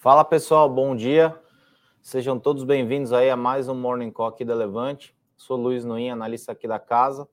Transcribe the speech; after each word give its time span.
Fala 0.00 0.24
pessoal, 0.24 0.66
bom 0.66 0.96
dia. 0.96 1.38
Sejam 2.00 2.38
todos 2.40 2.64
bem-vindos 2.64 3.12
aí 3.12 3.28
a 3.28 3.36
mais 3.36 3.68
um 3.68 3.74
Morning 3.74 4.10
Call 4.10 4.28
aqui 4.28 4.46
da 4.46 4.54
Levante. 4.54 5.14
Sou 5.36 5.58
Luiz 5.58 5.84
Noim, 5.84 6.08
analista 6.08 6.52
aqui 6.52 6.66
da 6.66 6.78
casa. 6.78 7.28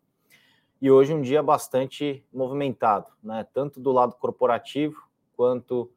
E 0.81 0.91
hoje 0.91 1.13
um 1.13 1.21
dia 1.21 1.41
bastante 1.41 2.25
movimentado, 2.29 3.09
né? 3.23 3.47
Tanto 3.53 3.79
do 3.79 3.93
lado 3.93 4.15
corporativo 4.15 5.01
quanto 5.33 5.89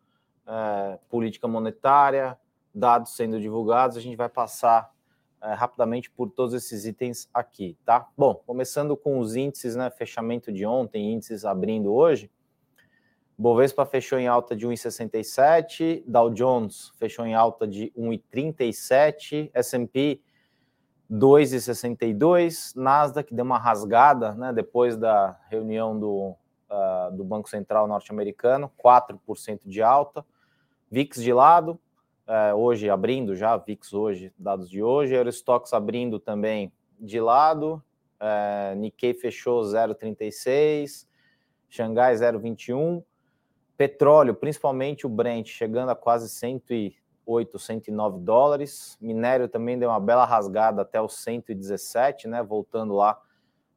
é, 0.46 0.96
política 1.08 1.48
monetária, 1.48 2.38
dados 2.72 3.16
sendo 3.16 3.40
divulgados. 3.40 3.96
A 3.96 4.00
gente 4.00 4.14
vai 4.14 4.28
passar 4.28 4.94
é, 5.42 5.52
rapidamente 5.52 6.08
por 6.08 6.30
todos 6.30 6.54
esses 6.54 6.86
itens 6.86 7.28
aqui, 7.34 7.76
tá? 7.84 8.06
Bom, 8.16 8.36
começando 8.46 8.96
com 8.96 9.18
os 9.18 9.34
índices, 9.34 9.74
né? 9.74 9.90
Fechamento 9.90 10.52
de 10.52 10.64
ontem, 10.64 11.14
índices 11.14 11.44
abrindo 11.44 11.92
hoje. 11.92 12.30
Bovespa 13.40 13.86
fechou 13.86 14.18
em 14.18 14.28
alta 14.28 14.54
de 14.54 14.66
1,67, 14.66 16.04
Dow 16.06 16.28
Jones 16.28 16.92
fechou 16.98 17.24
em 17.24 17.34
alta 17.34 17.66
de 17.66 17.90
1,37, 17.96 19.50
S&P 19.54 20.20
2,62, 21.10 22.76
Nasdaq 22.76 23.34
deu 23.34 23.46
uma 23.46 23.56
rasgada, 23.56 24.34
né, 24.34 24.52
depois 24.52 24.94
da 24.94 25.40
reunião 25.48 25.98
do, 25.98 26.36
uh, 26.68 27.16
do 27.16 27.24
Banco 27.24 27.48
Central 27.48 27.88
norte-americano, 27.88 28.70
4% 28.76 29.60
de 29.64 29.80
alta, 29.80 30.22
VIX 30.90 31.22
de 31.22 31.32
lado, 31.32 31.80
uh, 32.28 32.54
hoje 32.54 32.90
abrindo 32.90 33.34
já, 33.34 33.56
VIX 33.56 33.94
hoje, 33.94 34.34
dados 34.38 34.68
de 34.68 34.82
hoje, 34.82 35.14
Eurostox 35.14 35.72
abrindo 35.72 36.20
também 36.20 36.70
de 37.00 37.18
lado, 37.18 37.82
uh, 38.20 38.76
Nikkei 38.76 39.14
fechou 39.14 39.62
0,36, 39.62 41.08
Xangai 41.70 42.14
0,21, 42.14 43.02
Petróleo, 43.80 44.34
principalmente 44.34 45.06
o 45.06 45.08
Brent, 45.08 45.48
chegando 45.48 45.88
a 45.88 45.96
quase 45.96 46.28
108, 46.28 47.58
109 47.58 48.18
dólares. 48.18 48.98
Minério 49.00 49.48
também 49.48 49.78
deu 49.78 49.88
uma 49.88 49.98
bela 49.98 50.26
rasgada 50.26 50.82
até 50.82 51.00
os 51.00 51.14
117, 51.14 52.28
né? 52.28 52.42
Voltando 52.42 52.92
lá 52.92 53.18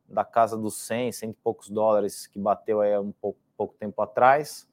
da 0.05 0.25
casa 0.25 0.57
dos 0.57 0.75
100, 0.81 1.13
100 1.13 1.29
e 1.29 1.33
poucos 1.41 1.69
dólares 1.69 2.27
que 2.27 2.37
bateu 2.37 2.81
aí 2.81 2.99
um 2.99 3.13
pouco, 3.13 3.39
pouco 3.55 3.75
tempo 3.75 4.01
atrás. 4.01 4.67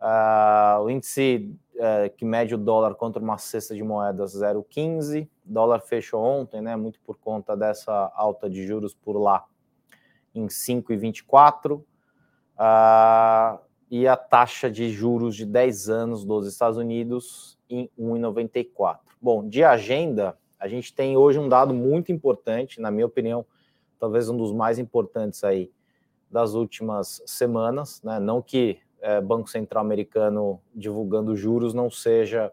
Uh, 0.00 0.80
o 0.80 0.88
índice 0.88 1.54
uh, 1.74 2.16
que 2.16 2.24
mede 2.24 2.54
o 2.54 2.58
dólar 2.58 2.94
contra 2.94 3.22
uma 3.22 3.36
cesta 3.36 3.74
de 3.74 3.82
moedas 3.82 4.34
0,15. 4.34 5.28
Dólar 5.44 5.80
fechou 5.80 6.24
ontem, 6.24 6.62
né? 6.62 6.74
Muito 6.74 6.98
por 7.00 7.18
conta 7.18 7.54
dessa 7.54 8.10
alta 8.14 8.48
de 8.48 8.66
juros 8.66 8.94
por 8.94 9.18
lá 9.18 9.44
em 10.34 10.46
5,24. 10.46 11.80
Uh, 12.56 13.63
e 13.90 14.06
a 14.06 14.16
taxa 14.16 14.70
de 14.70 14.90
juros 14.90 15.36
de 15.36 15.46
10 15.46 15.88
anos 15.88 16.24
dos 16.24 16.46
Estados 16.46 16.78
Unidos 16.78 17.58
em 17.68 17.90
1,94. 17.98 18.98
Bom, 19.20 19.48
de 19.48 19.62
agenda, 19.62 20.36
a 20.58 20.68
gente 20.68 20.94
tem 20.94 21.16
hoje 21.16 21.38
um 21.38 21.48
dado 21.48 21.74
muito 21.74 22.12
importante, 22.12 22.80
na 22.80 22.90
minha 22.90 23.06
opinião, 23.06 23.44
talvez 23.98 24.28
um 24.28 24.36
dos 24.36 24.52
mais 24.52 24.78
importantes 24.78 25.44
aí 25.44 25.70
das 26.30 26.54
últimas 26.54 27.22
semanas, 27.26 28.02
né? 28.02 28.18
Não 28.18 28.42
que 28.42 28.78
é, 29.00 29.20
Banco 29.20 29.48
Central 29.48 29.84
americano 29.84 30.60
divulgando 30.74 31.36
juros 31.36 31.74
não 31.74 31.90
seja 31.90 32.50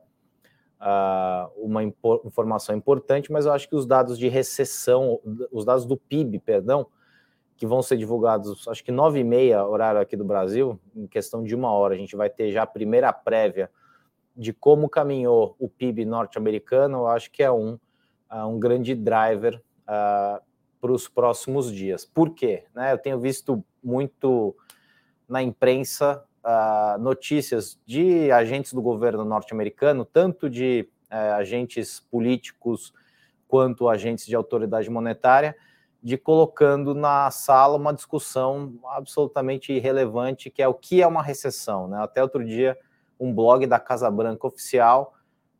uh, 0.81 1.49
uma 1.55 1.83
informação 1.83 2.75
importante, 2.75 3.31
mas 3.31 3.45
eu 3.45 3.53
acho 3.53 3.69
que 3.69 3.75
os 3.75 3.85
dados 3.85 4.19
de 4.19 4.27
recessão, 4.27 5.19
os 5.51 5.63
dados 5.63 5.85
do 5.85 5.95
PIB, 5.95 6.39
perdão, 6.39 6.87
que 7.61 7.67
vão 7.67 7.83
ser 7.83 7.95
divulgados, 7.95 8.67
acho 8.67 8.83
que 8.83 8.91
nove 8.91 9.19
e 9.19 9.23
meia, 9.23 9.63
horário 9.63 10.01
aqui 10.01 10.17
do 10.17 10.25
Brasil, 10.25 10.79
em 10.95 11.05
questão 11.05 11.43
de 11.43 11.53
uma 11.53 11.71
hora. 11.71 11.93
A 11.93 11.97
gente 11.97 12.15
vai 12.15 12.27
ter 12.27 12.51
já 12.51 12.63
a 12.63 12.65
primeira 12.65 13.13
prévia 13.13 13.69
de 14.35 14.51
como 14.51 14.89
caminhou 14.89 15.55
o 15.59 15.69
PIB 15.69 16.03
norte-americano. 16.03 16.97
Eu 16.97 17.07
acho 17.07 17.29
que 17.29 17.43
é 17.43 17.51
um, 17.51 17.77
uh, 18.31 18.47
um 18.47 18.59
grande 18.59 18.95
driver 18.95 19.61
uh, 19.83 20.41
para 20.81 20.91
os 20.91 21.07
próximos 21.07 21.71
dias. 21.71 22.03
Por 22.03 22.33
quê? 22.33 22.63
Né, 22.73 22.93
eu 22.93 22.97
tenho 22.97 23.19
visto 23.19 23.63
muito 23.83 24.55
na 25.29 25.43
imprensa 25.43 26.25
uh, 26.43 26.99
notícias 26.99 27.79
de 27.85 28.31
agentes 28.31 28.73
do 28.73 28.81
governo 28.81 29.23
norte-americano, 29.23 30.03
tanto 30.03 30.49
de 30.49 30.89
eh, 31.11 31.31
agentes 31.33 31.99
políticos 31.99 32.91
quanto 33.47 33.87
agentes 33.87 34.25
de 34.25 34.35
autoridade 34.35 34.89
monetária, 34.89 35.55
de 36.01 36.17
colocando 36.17 36.95
na 36.95 37.29
sala 37.29 37.77
uma 37.77 37.93
discussão 37.93 38.79
absolutamente 38.85 39.71
irrelevante, 39.71 40.49
que 40.49 40.61
é 40.61 40.67
o 40.67 40.73
que 40.73 41.01
é 41.01 41.07
uma 41.07 41.21
recessão. 41.21 41.87
Né? 41.87 42.01
Até 42.01 42.23
outro 42.23 42.43
dia, 42.43 42.77
um 43.19 43.33
blog 43.33 43.67
da 43.67 43.79
Casa 43.79 44.09
Branca 44.09 44.47
oficial 44.47 45.13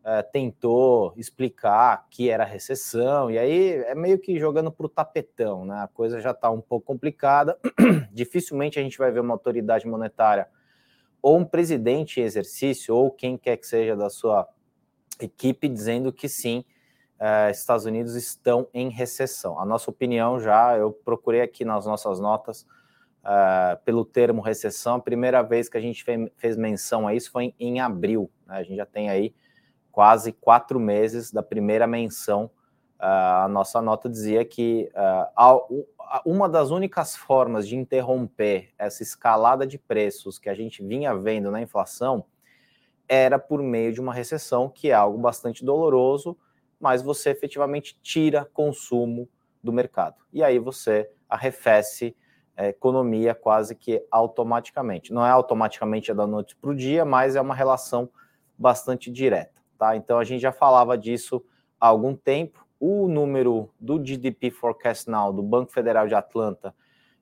é, 0.04 0.24
tentou 0.24 1.14
explicar 1.16 2.08
que 2.10 2.28
era 2.30 2.44
recessão, 2.44 3.30
e 3.30 3.38
aí 3.38 3.74
é 3.84 3.94
meio 3.94 4.18
que 4.18 4.40
jogando 4.40 4.72
para 4.72 4.88
o 4.88 4.90
tapetão, 4.90 5.64
né? 5.64 5.84
a 5.84 5.88
coisa 5.88 6.20
já 6.20 6.32
está 6.32 6.50
um 6.50 6.62
pouco 6.62 6.88
complicada. 6.88 7.58
Dificilmente 8.12 8.80
a 8.80 8.82
gente 8.82 8.98
vai 8.98 9.12
ver 9.12 9.20
uma 9.20 9.36
autoridade 9.36 9.88
monetária 9.88 10.48
ou 11.22 11.38
um 11.38 11.46
presidente 11.46 12.20
em 12.20 12.24
exercício, 12.24 12.96
ou 12.96 13.12
quem 13.12 13.38
quer 13.38 13.58
que 13.58 13.68
seja 13.68 13.96
da 13.96 14.10
sua 14.10 14.48
equipe, 15.20 15.70
dizendo 15.70 16.12
que 16.12 16.28
sim, 16.28 16.66
uh, 17.22 17.52
Estados 17.52 17.86
Unidos 17.86 18.16
estão 18.16 18.68
em 18.74 18.90
recessão. 18.90 19.60
A 19.60 19.66
nossa 19.66 19.92
opinião 19.92 20.40
já, 20.40 20.76
eu 20.76 20.92
procurei 20.92 21.42
aqui 21.42 21.64
nas 21.64 21.86
nossas 21.86 22.20
notas 22.20 22.64
uh, 23.24 23.78
pelo 23.86 24.04
termo 24.04 24.42
recessão, 24.42 24.96
a 24.96 25.00
primeira 25.00 25.44
vez 25.44 25.70
que 25.70 25.78
a 25.78 25.82
gente 25.82 26.04
fez, 26.04 26.30
fez 26.36 26.58
menção 26.58 27.08
a 27.08 27.14
isso 27.14 27.32
foi 27.32 27.46
em, 27.46 27.56
em 27.60 27.80
abril. 27.80 28.30
Né? 28.48 28.56
A 28.56 28.64
gente 28.64 28.78
já 28.78 28.86
tem 28.86 29.10
aí 29.10 29.36
quase 29.92 30.32
quatro 30.32 30.80
meses 30.80 31.32
da 31.32 31.44
primeira 31.44 31.86
menção. 31.86 32.46
Uh, 33.00 33.44
a 33.44 33.48
nossa 33.48 33.82
nota 33.82 34.10
dizia 34.10 34.44
que 34.44 34.92
uma 36.26 36.50
das 36.50 36.72
únicas 36.72 37.16
formas 37.16 37.68
de 37.68 37.76
interromper 37.76 38.70
essa 38.78 39.02
escalada 39.02 39.66
de 39.66 39.78
preços 39.78 40.38
que 40.38 40.50
a 40.50 40.54
gente 40.54 40.84
vinha 40.84 41.16
vendo 41.16 41.50
na 41.50 41.62
inflação 41.62 42.26
era 43.08 43.38
por 43.40 43.62
meio 43.62 43.92
de 43.92 44.00
uma 44.00 44.14
recessão, 44.14 44.70
que 44.70 44.90
é 44.90 44.94
algo 44.94 45.18
bastante 45.18 45.66
doloroso, 45.66 46.38
mas 46.82 47.02
você 47.02 47.30
efetivamente 47.30 47.98
tira 48.02 48.50
consumo 48.54 49.30
do 49.64 49.72
mercado. 49.72 50.16
E 50.34 50.44
aí 50.44 50.58
você 50.58 51.10
arrefece 51.30 52.16
a 52.58 52.68
economia 52.68 53.34
quase 53.34 53.76
que 53.76 54.06
automaticamente. 54.12 55.14
Não 55.14 55.26
é 55.26 55.30
automaticamente 55.30 56.14
da 56.14 56.28
noite 56.28 56.56
para 56.56 56.72
o 56.72 56.76
dia, 56.76 57.06
mas 57.06 57.36
é 57.36 57.42
uma 57.42 57.56
relação 57.56 58.10
bastante 58.58 59.12
direta. 59.12 59.62
Tá? 59.78 59.96
Então 59.96 60.20
a 60.20 60.24
gente 60.24 60.42
já 60.42 60.52
falava 60.52 60.98
disso 60.98 61.44
há 61.80 61.88
algum 61.88 62.16
tempo. 62.16 62.66
O 62.80 63.08
número 63.08 63.70
do 63.80 64.04
GDP 64.04 64.50
Forecast 64.50 65.10
Now 65.10 65.32
do 65.32 65.44
Banco 65.44 65.72
Federal 65.72 66.08
de 66.08 66.16
Atlanta 66.16 66.74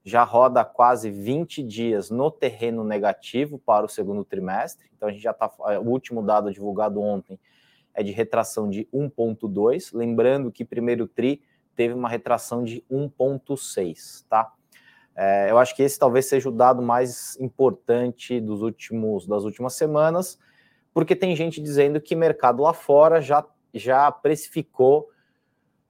já 0.03 0.23
roda 0.23 0.63
quase 0.63 1.11
20 1.11 1.61
dias 1.61 2.09
no 2.09 2.31
terreno 2.31 2.83
negativo 2.83 3.59
para 3.59 3.85
o 3.85 3.89
segundo 3.89 4.23
trimestre. 4.23 4.89
Então 4.95 5.09
a 5.09 5.11
gente 5.11 5.21
já 5.21 5.31
está. 5.31 5.51
O 5.81 5.89
último 5.89 6.23
dado 6.23 6.51
divulgado 6.51 7.01
ontem 7.01 7.37
é 7.93 8.03
de 8.03 8.11
retração 8.11 8.69
de 8.69 8.87
1,2. 8.93 9.91
Lembrando 9.93 10.51
que 10.51 10.63
primeiro 10.65 11.07
TRI 11.07 11.41
teve 11.75 11.93
uma 11.93 12.09
retração 12.09 12.63
de 12.63 12.83
1,6, 12.91 14.25
tá? 14.27 14.53
É, 15.15 15.51
eu 15.51 15.57
acho 15.57 15.75
que 15.75 15.83
esse 15.83 15.99
talvez 15.99 16.27
seja 16.27 16.47
o 16.47 16.51
dado 16.51 16.81
mais 16.81 17.37
importante 17.39 18.39
dos 18.39 18.61
últimos, 18.61 19.27
das 19.27 19.43
últimas 19.43 19.73
semanas, 19.73 20.39
porque 20.93 21.15
tem 21.15 21.35
gente 21.35 21.61
dizendo 21.61 21.99
que 21.99 22.15
mercado 22.15 22.63
lá 22.63 22.73
fora 22.73 23.21
já, 23.21 23.45
já 23.73 24.11
precificou 24.11 25.09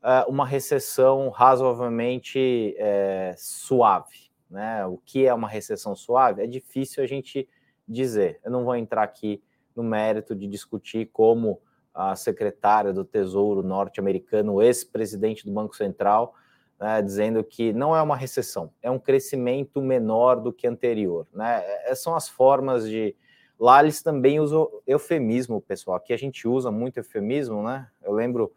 é, 0.03 0.25
uma 0.27 0.45
recessão 0.45 1.29
razoavelmente 1.29 2.73
é, 2.77 3.35
suave. 3.37 4.31
Né? 4.49 4.85
O 4.85 4.97
que 4.97 5.27
é 5.27 5.33
uma 5.33 5.47
recessão 5.47 5.95
suave? 5.95 6.41
É 6.41 6.47
difícil 6.47 7.03
a 7.03 7.07
gente 7.07 7.47
dizer. 7.87 8.39
Eu 8.43 8.51
não 8.51 8.63
vou 8.63 8.75
entrar 8.75 9.03
aqui 9.03 9.43
no 9.75 9.83
mérito 9.83 10.35
de 10.35 10.47
discutir 10.47 11.09
como 11.13 11.61
a 11.99 12.15
secretária 12.15 12.93
do 12.93 13.03
Tesouro 13.03 13.61
norte-americano, 13.61 14.61
ex-presidente 14.61 15.45
do 15.45 15.51
Banco 15.51 15.75
Central, 15.75 16.33
né, 16.79 17.01
dizendo 17.01 17.43
que 17.43 17.73
não 17.73 17.93
é 17.93 18.01
uma 18.01 18.15
recessão, 18.15 18.71
é 18.81 18.89
um 18.89 18.97
crescimento 18.97 19.81
menor 19.81 20.35
do 20.39 20.53
que 20.53 20.65
anterior. 20.65 21.27
Né? 21.33 21.61
É, 21.83 21.93
são 21.93 22.15
as 22.15 22.29
formas 22.29 22.87
de. 22.87 23.13
Lá 23.59 23.83
eles 23.83 24.01
também 24.01 24.39
usam 24.39 24.69
eufemismo, 24.87 25.59
pessoal. 25.59 25.97
Aqui 25.97 26.13
a 26.13 26.17
gente 26.17 26.47
usa 26.47 26.71
muito 26.71 26.95
eufemismo, 26.95 27.61
né? 27.61 27.89
Eu 28.01 28.13
lembro 28.13 28.53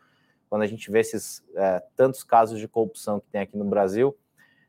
quando 0.48 0.62
a 0.62 0.66
gente 0.68 0.88
vê 0.88 1.00
esses 1.00 1.44
é, 1.56 1.82
tantos 1.96 2.22
casos 2.22 2.60
de 2.60 2.68
corrupção 2.68 3.18
que 3.18 3.26
tem 3.26 3.40
aqui 3.40 3.56
no 3.56 3.64
Brasil, 3.64 4.16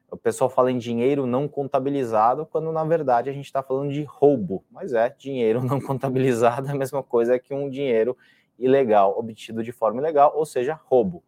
o 0.09 0.17
pessoal 0.17 0.49
fala 0.49 0.71
em 0.71 0.79
dinheiro 0.79 1.27
não 1.27 1.47
contabilizado, 1.47 2.47
quando 2.47 2.71
na 2.71 2.83
verdade 2.83 3.29
a 3.29 3.33
gente 3.33 3.45
está 3.45 3.61
falando 3.61 3.93
de 3.93 4.01
roubo. 4.01 4.63
Mas 4.71 4.93
é, 4.93 5.13
dinheiro 5.15 5.61
não 5.63 5.79
contabilizado 5.79 6.69
é 6.69 6.71
a 6.71 6.75
mesma 6.75 7.03
coisa 7.03 7.37
que 7.37 7.53
um 7.53 7.69
dinheiro 7.69 8.17
ilegal 8.57 9.17
obtido 9.17 9.63
de 9.63 9.71
forma 9.71 9.99
ilegal, 9.99 10.33
ou 10.35 10.45
seja, 10.45 10.79
roubo. 10.85 11.23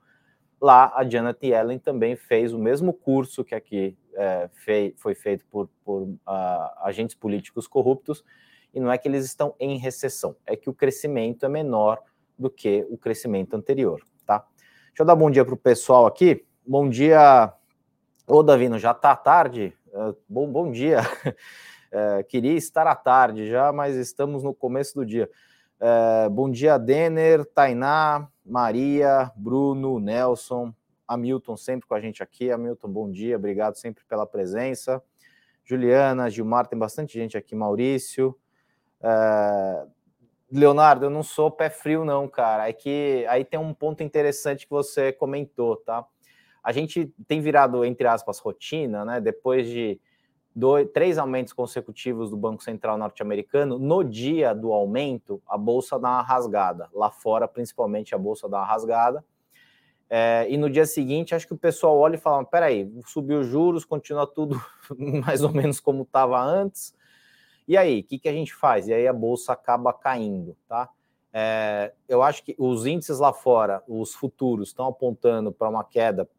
Lá, 0.62 0.92
a 0.96 1.08
Janet 1.08 1.46
Yellen 1.46 1.80
também 1.80 2.16
fez 2.16 2.54
o 2.54 2.60
mesmo 2.60 2.94
curso 2.94 3.44
que 3.44 3.54
aqui 3.54 3.98
é, 4.14 4.50
fei, 4.54 4.94
foi 4.98 5.14
feito 5.14 5.46
por, 5.48 5.70
por 5.84 6.04
uh, 6.04 6.18
agentes 6.82 7.16
políticos 7.16 7.68
corruptos, 7.68 8.24
e 8.74 8.80
não 8.80 8.92
é 8.92 8.98
que 8.98 9.08
eles 9.08 9.26
estão 9.26 9.56
em 9.60 9.78
recessão, 9.78 10.36
é 10.46 10.56
que 10.56 10.70
o 10.70 10.74
crescimento 10.74 11.46
é 11.46 11.50
menor 11.50 12.02
do 12.38 12.50
que 12.50 12.86
o 12.90 12.98
crescimento 12.98 13.56
anterior, 13.56 14.02
tá? 14.26 14.46
Deixa 14.88 15.04
eu 15.04 15.06
dar 15.06 15.16
bom 15.16 15.30
dia 15.30 15.44
para 15.44 15.54
o 15.54 15.58
pessoal 15.58 16.06
aqui. 16.06 16.46
Bom 16.66 16.90
dia, 16.90 17.54
ô 18.26 18.42
Davino, 18.42 18.80
já 18.80 18.94
tá 18.94 19.16
tarde? 19.16 19.74
Uh, 19.88 20.16
bom, 20.28 20.50
bom 20.50 20.72
dia. 20.72 21.02
Uh, 21.92 22.24
queria 22.28 22.54
estar 22.54 22.88
à 22.88 22.96
tarde 22.96 23.50
já, 23.50 23.72
mas 23.72 23.96
estamos 23.96 24.44
no 24.44 24.54
começo 24.54 24.96
do 24.96 25.06
dia. 25.06 25.30
Uh, 25.86 26.28
bom 26.32 26.50
dia, 26.50 26.80
Denner, 26.80 27.46
Tainá, 27.46 28.28
Maria, 28.44 29.32
Bruno, 29.36 30.00
Nelson, 30.00 30.74
Hamilton 31.08 31.56
sempre 31.56 31.88
com 31.88 31.94
a 31.94 32.02
gente 32.02 32.24
aqui. 32.24 32.50
Hamilton, 32.50 32.90
bom 32.90 33.12
dia, 33.12 33.36
obrigado 33.36 33.76
sempre 33.76 34.04
pela 34.06 34.26
presença. 34.26 35.00
Juliana, 35.64 36.28
Gilmar, 36.28 36.66
tem 36.66 36.80
bastante 36.80 37.14
gente 37.14 37.38
aqui, 37.38 37.54
Maurício. 37.54 38.36
Uh, 39.00 39.88
Leonardo, 40.52 41.06
eu 41.06 41.10
não 41.12 41.22
sou 41.22 41.52
pé 41.52 41.70
frio, 41.70 42.04
não, 42.04 42.28
cara. 42.28 42.68
É 42.68 42.74
que 42.74 43.24
aí 43.30 43.46
tem 43.46 43.60
um 43.60 43.72
ponto 43.72 44.02
interessante 44.02 44.66
que 44.66 44.72
você 44.72 45.14
comentou, 45.14 45.78
tá? 45.78 46.04
A 46.64 46.72
gente 46.72 47.14
tem 47.28 47.42
virado, 47.42 47.86
entre 47.86 48.08
aspas, 48.08 48.40
rotina, 48.40 49.06
né? 49.06 49.22
Depois 49.22 49.68
de 49.68 50.02
dois, 50.56 50.88
três 50.94 51.18
aumentos 51.18 51.52
consecutivos 51.52 52.30
do 52.30 52.38
Banco 52.38 52.64
Central 52.64 52.98
norte-americano, 52.98 53.78
no 53.78 54.04
dia 54.04 54.54
do 54.56 54.72
aumento, 54.72 55.42
a 55.48 55.58
bolsa 55.58 56.00
dá 56.00 56.10
uma 56.10 56.22
rasgada. 56.22 56.90
Lá 56.94 57.12
fora, 57.12 57.48
principalmente, 57.48 58.16
a 58.16 58.18
bolsa 58.18 58.48
dá 58.48 58.60
uma 58.60 58.66
rasgada. 58.66 59.24
É, 60.10 60.46
e 60.50 60.56
no 60.56 60.70
dia 60.70 60.86
seguinte, 60.86 61.36
acho 61.36 61.48
que 61.48 61.54
o 61.54 61.58
pessoal 61.58 61.98
olha 61.98 62.16
e 62.16 62.20
fala: 62.20 62.46
peraí, 62.46 62.90
subiu 63.06 63.40
os 63.40 63.48
juros, 63.48 63.84
continua 63.84 64.26
tudo 64.26 64.62
mais 65.26 65.44
ou 65.44 65.52
menos 65.52 65.80
como 65.80 66.04
estava 66.04 66.42
antes. 66.42 66.96
E 67.68 67.76
aí, 67.76 68.00
o 68.00 68.04
que, 68.04 68.20
que 68.20 68.30
a 68.30 68.34
gente 68.34 68.54
faz? 68.54 68.88
E 68.88 68.94
aí 68.94 69.08
a 69.08 69.14
bolsa 69.14 69.52
acaba 69.52 69.92
caindo, 69.92 70.56
tá? 70.68 70.88
É, 71.34 71.92
eu 72.08 72.22
acho 72.22 72.44
que 72.44 72.56
os 72.58 72.86
índices 72.86 73.20
lá 73.20 73.34
fora, 73.34 73.84
os 73.88 74.14
futuros, 74.14 74.70
estão 74.70 74.88
apontando 74.88 75.52
para 75.52 75.68
uma 75.68 75.84
queda 75.84 76.30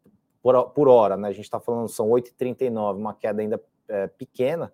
por, 0.41 0.71
por 0.71 0.89
hora, 0.89 1.17
né? 1.17 1.29
A 1.29 1.33
gente 1.33 1.45
está 1.45 1.61
falando, 1.61 1.89
são 1.89 2.09
8,39, 2.09 2.97
uma 2.97 3.13
queda 3.13 3.43
ainda 3.43 3.61
é, 3.89 4.07
pequena. 4.07 4.73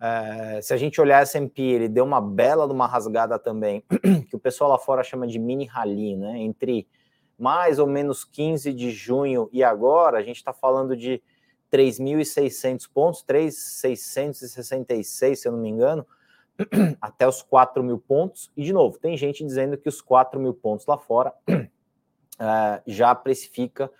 É, 0.00 0.60
se 0.62 0.72
a 0.72 0.76
gente 0.76 1.00
olhar 1.00 1.22
S&P, 1.22 1.62
ele 1.62 1.88
deu 1.88 2.04
uma 2.04 2.20
bela 2.20 2.66
de 2.66 2.72
uma 2.72 2.86
rasgada 2.86 3.38
também, 3.38 3.84
que 4.28 4.34
o 4.34 4.38
pessoal 4.38 4.70
lá 4.70 4.78
fora 4.78 5.02
chama 5.02 5.26
de 5.26 5.38
mini 5.38 5.66
rally, 5.66 6.16
né? 6.16 6.38
Entre 6.38 6.88
mais 7.38 7.78
ou 7.78 7.86
menos 7.86 8.24
15 8.24 8.72
de 8.72 8.90
junho 8.90 9.48
e 9.52 9.64
agora, 9.64 10.18
a 10.18 10.22
gente 10.22 10.36
está 10.36 10.52
falando 10.52 10.96
de 10.96 11.22
3.600 11.70 12.90
pontos, 12.92 13.24
3.666, 13.26 15.36
se 15.36 15.48
eu 15.48 15.52
não 15.52 15.60
me 15.60 15.68
engano, 15.68 16.06
até 17.00 17.26
os 17.26 17.40
4 17.42 17.82
mil 17.82 17.98
pontos. 17.98 18.52
E, 18.56 18.62
de 18.62 18.72
novo, 18.72 18.98
tem 18.98 19.16
gente 19.16 19.44
dizendo 19.44 19.78
que 19.78 19.88
os 19.88 20.02
4 20.02 20.40
mil 20.40 20.52
pontos 20.52 20.86
lá 20.86 20.98
fora 20.98 21.32
uh, 21.48 22.82
já 22.86 23.14
precifica 23.14 23.90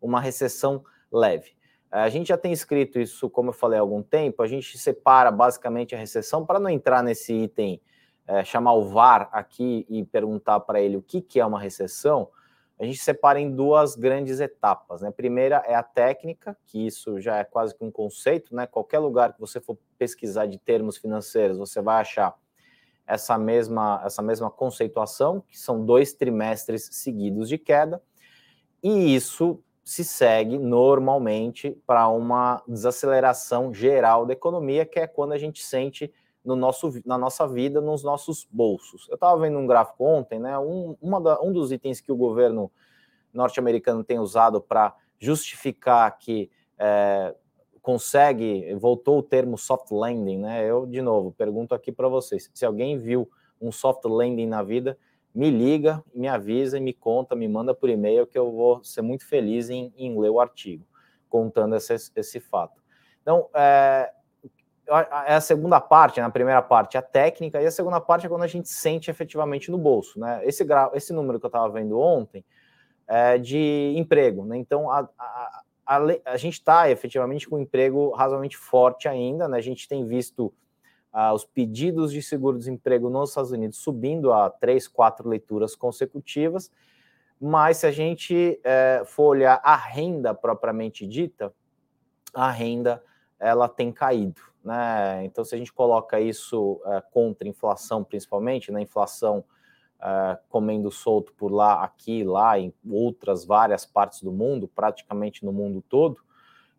uma 0.00 0.20
recessão 0.20 0.82
leve. 1.12 1.57
A 1.90 2.08
gente 2.08 2.28
já 2.28 2.36
tem 2.36 2.52
escrito 2.52 3.00
isso, 3.00 3.30
como 3.30 3.48
eu 3.48 3.54
falei 3.54 3.78
há 3.78 3.82
algum 3.82 4.02
tempo, 4.02 4.42
a 4.42 4.46
gente 4.46 4.76
separa 4.76 5.30
basicamente 5.30 5.94
a 5.94 5.98
recessão, 5.98 6.44
para 6.44 6.60
não 6.60 6.68
entrar 6.68 7.02
nesse 7.02 7.32
item, 7.32 7.80
uh, 8.28 8.44
chamar 8.44 8.74
o 8.74 8.88
VAR 8.88 9.28
aqui 9.32 9.86
e 9.88 10.04
perguntar 10.04 10.60
para 10.60 10.80
ele 10.80 10.96
o 10.96 11.02
que, 11.02 11.22
que 11.22 11.40
é 11.40 11.46
uma 11.46 11.58
recessão, 11.58 12.28
a 12.78 12.84
gente 12.84 12.98
separa 12.98 13.40
em 13.40 13.50
duas 13.50 13.96
grandes 13.96 14.38
etapas. 14.38 15.02
Né? 15.02 15.08
A 15.08 15.12
primeira 15.12 15.56
é 15.66 15.74
a 15.74 15.82
técnica, 15.82 16.56
que 16.64 16.86
isso 16.86 17.20
já 17.20 17.38
é 17.38 17.44
quase 17.44 17.74
que 17.74 17.84
um 17.84 17.90
conceito, 17.90 18.54
né? 18.54 18.68
Qualquer 18.68 19.00
lugar 19.00 19.32
que 19.32 19.40
você 19.40 19.60
for 19.60 19.76
pesquisar 19.98 20.46
de 20.46 20.58
termos 20.58 20.96
financeiros, 20.96 21.58
você 21.58 21.82
vai 21.82 22.00
achar 22.00 22.36
essa 23.04 23.36
mesma, 23.36 24.00
essa 24.04 24.22
mesma 24.22 24.48
conceituação, 24.48 25.40
que 25.48 25.58
são 25.58 25.84
dois 25.84 26.12
trimestres 26.12 26.88
seguidos 26.92 27.48
de 27.48 27.58
queda, 27.58 28.00
e 28.80 29.14
isso 29.14 29.60
se 29.88 30.04
segue 30.04 30.58
normalmente 30.58 31.70
para 31.86 32.06
uma 32.08 32.62
desaceleração 32.68 33.72
geral 33.72 34.26
da 34.26 34.34
economia, 34.34 34.84
que 34.84 35.00
é 35.00 35.06
quando 35.06 35.32
a 35.32 35.38
gente 35.38 35.64
sente 35.64 36.12
no 36.44 36.54
nosso, 36.54 36.92
na 37.06 37.16
nossa 37.16 37.48
vida, 37.48 37.80
nos 37.80 38.02
nossos 38.02 38.46
bolsos. 38.50 39.08
Eu 39.08 39.14
estava 39.14 39.40
vendo 39.40 39.58
um 39.58 39.66
gráfico 39.66 40.04
ontem, 40.04 40.38
né? 40.38 40.58
Um, 40.58 40.94
da, 41.22 41.40
um 41.40 41.54
dos 41.54 41.72
itens 41.72 42.02
que 42.02 42.12
o 42.12 42.16
governo 42.16 42.70
norte-americano 43.32 44.04
tem 44.04 44.18
usado 44.18 44.60
para 44.60 44.94
justificar 45.18 46.18
que 46.18 46.50
é, 46.78 47.34
consegue, 47.80 48.74
voltou 48.74 49.20
o 49.20 49.22
termo 49.22 49.56
soft 49.56 49.90
landing, 49.90 50.36
né? 50.36 50.70
Eu, 50.70 50.84
de 50.84 51.00
novo, 51.00 51.32
pergunto 51.32 51.74
aqui 51.74 51.90
para 51.90 52.08
vocês: 52.08 52.50
se 52.52 52.66
alguém 52.66 52.98
viu 52.98 53.26
um 53.58 53.72
soft 53.72 54.04
landing 54.04 54.48
na 54.48 54.62
vida, 54.62 54.98
me 55.38 55.52
liga, 55.52 56.02
me 56.12 56.26
avisa 56.26 56.80
me 56.80 56.92
conta, 56.92 57.36
me 57.36 57.46
manda 57.46 57.72
por 57.72 57.88
e-mail 57.88 58.26
que 58.26 58.36
eu 58.36 58.50
vou 58.50 58.82
ser 58.82 59.02
muito 59.02 59.24
feliz 59.24 59.70
em, 59.70 59.94
em 59.96 60.18
ler 60.18 60.30
o 60.30 60.40
artigo, 60.40 60.84
contando 61.28 61.76
esse, 61.76 61.94
esse 62.16 62.40
fato. 62.40 62.82
Então, 63.22 63.48
é, 63.54 64.10
é 65.28 65.34
a 65.34 65.40
segunda 65.40 65.80
parte, 65.80 66.20
na 66.20 66.28
primeira 66.28 66.60
parte 66.60 66.98
a 66.98 67.02
técnica, 67.02 67.62
e 67.62 67.66
a 67.66 67.70
segunda 67.70 68.00
parte 68.00 68.26
é 68.26 68.28
quando 68.28 68.42
a 68.42 68.48
gente 68.48 68.68
sente 68.68 69.12
efetivamente 69.12 69.70
no 69.70 69.78
bolso. 69.78 70.18
Né? 70.18 70.44
Esse, 70.44 70.64
gra... 70.64 70.90
Esse 70.92 71.12
número 71.12 71.38
que 71.38 71.46
eu 71.46 71.48
estava 71.48 71.68
vendo 71.72 72.00
ontem 72.00 72.44
é 73.06 73.38
de 73.38 73.94
emprego. 73.96 74.44
Né? 74.44 74.56
Então, 74.56 74.90
a, 74.90 75.08
a, 75.16 75.62
a, 75.86 75.98
a 76.24 76.36
gente 76.36 76.54
está 76.54 76.90
efetivamente 76.90 77.48
com 77.48 77.54
um 77.54 77.60
emprego 77.60 78.10
razoavelmente 78.10 78.56
forte 78.56 79.06
ainda. 79.06 79.46
Né? 79.46 79.58
A 79.58 79.62
gente 79.62 79.86
tem 79.86 80.04
visto 80.04 80.52
uh, 81.18 81.34
os 81.34 81.44
pedidos 81.44 82.12
de 82.12 82.22
seguro-desemprego 82.22 83.10
nos 83.10 83.30
Estados 83.30 83.50
Unidos 83.50 83.78
subindo 83.78 84.32
a 84.32 84.48
três, 84.48 84.86
quatro 84.86 85.28
leituras 85.28 85.74
consecutivas. 85.74 86.70
Mas 87.40 87.78
se 87.78 87.86
a 87.86 87.90
gente 87.90 88.60
é, 88.64 89.02
for 89.06 89.28
olhar 89.28 89.60
a 89.62 89.76
renda 89.76 90.34
propriamente 90.34 91.06
dita, 91.06 91.52
a 92.34 92.50
renda 92.50 93.02
ela 93.38 93.68
tem 93.68 93.92
caído. 93.92 94.40
Né? 94.64 95.24
Então, 95.24 95.44
se 95.44 95.54
a 95.54 95.58
gente 95.58 95.72
coloca 95.72 96.20
isso 96.20 96.80
uh, 96.84 97.02
contra 97.12 97.46
inflação, 97.46 98.02
principalmente, 98.02 98.72
na 98.72 98.78
né? 98.78 98.82
inflação 98.82 99.44
uh, 100.00 100.36
comendo 100.48 100.90
solto 100.90 101.32
por 101.34 101.52
lá, 101.52 101.84
aqui, 101.84 102.24
lá, 102.24 102.58
em 102.58 102.74
outras 102.90 103.44
várias 103.44 103.86
partes 103.86 104.20
do 104.20 104.32
mundo, 104.32 104.66
praticamente 104.66 105.44
no 105.44 105.52
mundo 105.52 105.82
todo, 105.88 106.18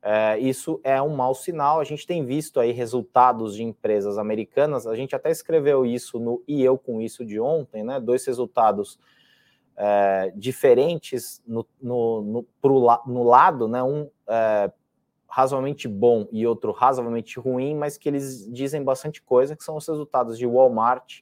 uh, 0.04 0.40
isso 0.40 0.80
é 0.84 1.02
um 1.02 1.16
mau 1.16 1.34
sinal. 1.34 1.80
A 1.80 1.84
gente 1.84 2.06
tem 2.06 2.26
visto 2.26 2.60
aí 2.60 2.72
resultados 2.72 3.56
de 3.56 3.64
empresas 3.64 4.18
americanas, 4.18 4.88
a 4.88 4.96
gente 4.96 5.16
até 5.16 5.32
escreveu 5.32 5.86
isso 5.86 6.20
no 6.20 6.44
E 6.48 6.64
Eu 6.64 6.78
Com 6.78 7.02
Isso 7.02 7.26
de 7.26 7.40
ontem, 7.40 7.84
né? 7.84 8.00
Dois 8.00 8.26
resultados 8.26 9.00
diferentes 10.36 11.42
no, 11.48 11.66
no, 11.82 12.22
no, 12.22 12.44
pro, 12.62 12.86
no 13.08 13.24
lado, 13.24 13.66
né? 13.66 13.82
Um 13.82 14.10
razoavelmente 15.30 15.88
bom 15.88 16.28
e 16.32 16.46
outro 16.46 16.72
razoavelmente 16.72 17.40
ruim, 17.40 17.76
mas 17.76 17.98
que 17.98 18.10
eles 18.10 18.52
dizem 18.52 18.84
bastante 18.84 19.22
coisa, 19.22 19.56
que 19.56 19.64
são 19.64 19.78
os 19.78 19.88
resultados 19.88 20.38
de 20.38 20.48
Walmart 20.48 21.22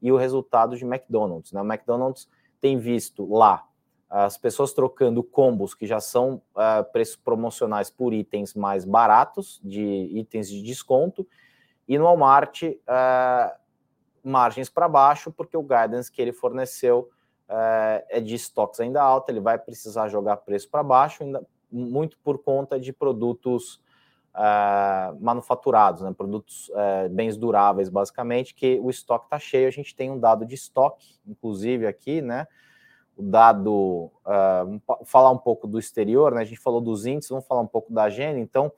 e 0.00 0.12
o 0.12 0.16
resultado 0.16 0.76
de 0.76 0.84
McDonald's. 0.84 1.52
Né? 1.52 1.60
O 1.60 1.64
McDonald's 1.64 2.28
tem 2.60 2.78
visto 2.78 3.26
lá 3.26 3.66
as 4.14 4.36
pessoas 4.36 4.74
trocando 4.74 5.22
combos 5.22 5.74
que 5.74 5.86
já 5.86 5.98
são 5.98 6.34
uh, 6.54 6.84
preços 6.92 7.16
promocionais 7.16 7.88
por 7.88 8.12
itens 8.12 8.52
mais 8.52 8.84
baratos, 8.84 9.58
de 9.64 9.82
itens 10.12 10.50
de 10.50 10.62
desconto, 10.62 11.26
e 11.88 11.96
no 11.96 12.04
Walmart 12.04 12.62
uh, 12.62 13.58
margens 14.22 14.68
para 14.68 14.86
baixo, 14.86 15.32
porque 15.32 15.56
o 15.56 15.62
guidance 15.62 16.12
que 16.12 16.20
ele 16.20 16.32
forneceu 16.32 17.08
uh, 17.48 18.04
é 18.10 18.20
de 18.20 18.34
estoques 18.34 18.80
ainda 18.80 19.02
alta, 19.02 19.32
ele 19.32 19.40
vai 19.40 19.58
precisar 19.58 20.08
jogar 20.08 20.36
preço 20.36 20.68
para 20.68 20.82
baixo, 20.82 21.22
ainda 21.22 21.42
muito 21.70 22.18
por 22.18 22.36
conta 22.38 22.78
de 22.78 22.92
produtos 22.92 23.80
manufaturados, 25.20 26.00
né? 26.00 26.10
produtos 26.16 26.70
uh, 26.70 27.08
bens 27.10 27.36
duráveis, 27.36 27.90
basicamente, 27.90 28.54
que 28.54 28.80
o 28.82 28.88
estoque 28.88 29.26
está 29.26 29.38
cheio. 29.38 29.68
A 29.68 29.70
gente 29.70 29.94
tem 29.94 30.10
um 30.10 30.18
dado 30.18 30.46
de 30.46 30.54
estoque, 30.54 31.16
inclusive 31.26 31.86
aqui, 31.86 32.22
né? 32.22 32.46
O 33.22 33.30
dado, 33.30 34.10
uh, 34.26 35.04
falar 35.04 35.30
um 35.30 35.38
pouco 35.38 35.68
do 35.68 35.78
exterior, 35.78 36.34
né? 36.34 36.40
A 36.40 36.44
gente 36.44 36.58
falou 36.58 36.80
dos 36.80 37.06
índices, 37.06 37.30
vamos 37.30 37.46
falar 37.46 37.60
um 37.60 37.66
pouco 37.66 37.92
da 37.92 38.02
agenda. 38.02 38.40
Então, 38.40 38.72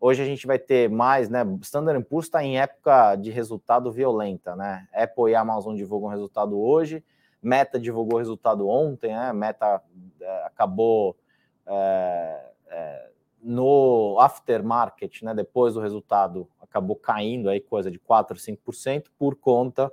hoje 0.00 0.20
a 0.20 0.24
gente 0.24 0.48
vai 0.48 0.58
ter 0.58 0.90
mais, 0.90 1.28
né? 1.28 1.44
Standard 1.62 2.02
Poor's 2.04 2.26
está 2.26 2.42
em 2.42 2.58
época 2.58 3.14
de 3.14 3.30
resultado 3.30 3.92
violenta, 3.92 4.56
né? 4.56 4.88
Apple 4.92 5.30
e 5.30 5.34
Amazon 5.36 5.76
divulgam 5.76 6.08
resultado 6.08 6.58
hoje. 6.58 7.04
Meta 7.40 7.78
divulgou 7.78 8.18
resultado 8.18 8.68
ontem, 8.68 9.14
né? 9.14 9.32
Meta 9.32 9.80
é, 10.20 10.44
acabou 10.44 11.16
é, 11.64 13.10
no 13.40 14.18
aftermarket, 14.18 15.22
né, 15.22 15.34
depois 15.34 15.74
do 15.74 15.80
resultado, 15.80 16.48
acabou 16.60 16.96
caindo 16.96 17.48
aí 17.48 17.60
coisa 17.60 17.90
de 17.90 17.98
4, 17.98 18.36
5% 18.38 19.04
por 19.18 19.36
conta 19.36 19.92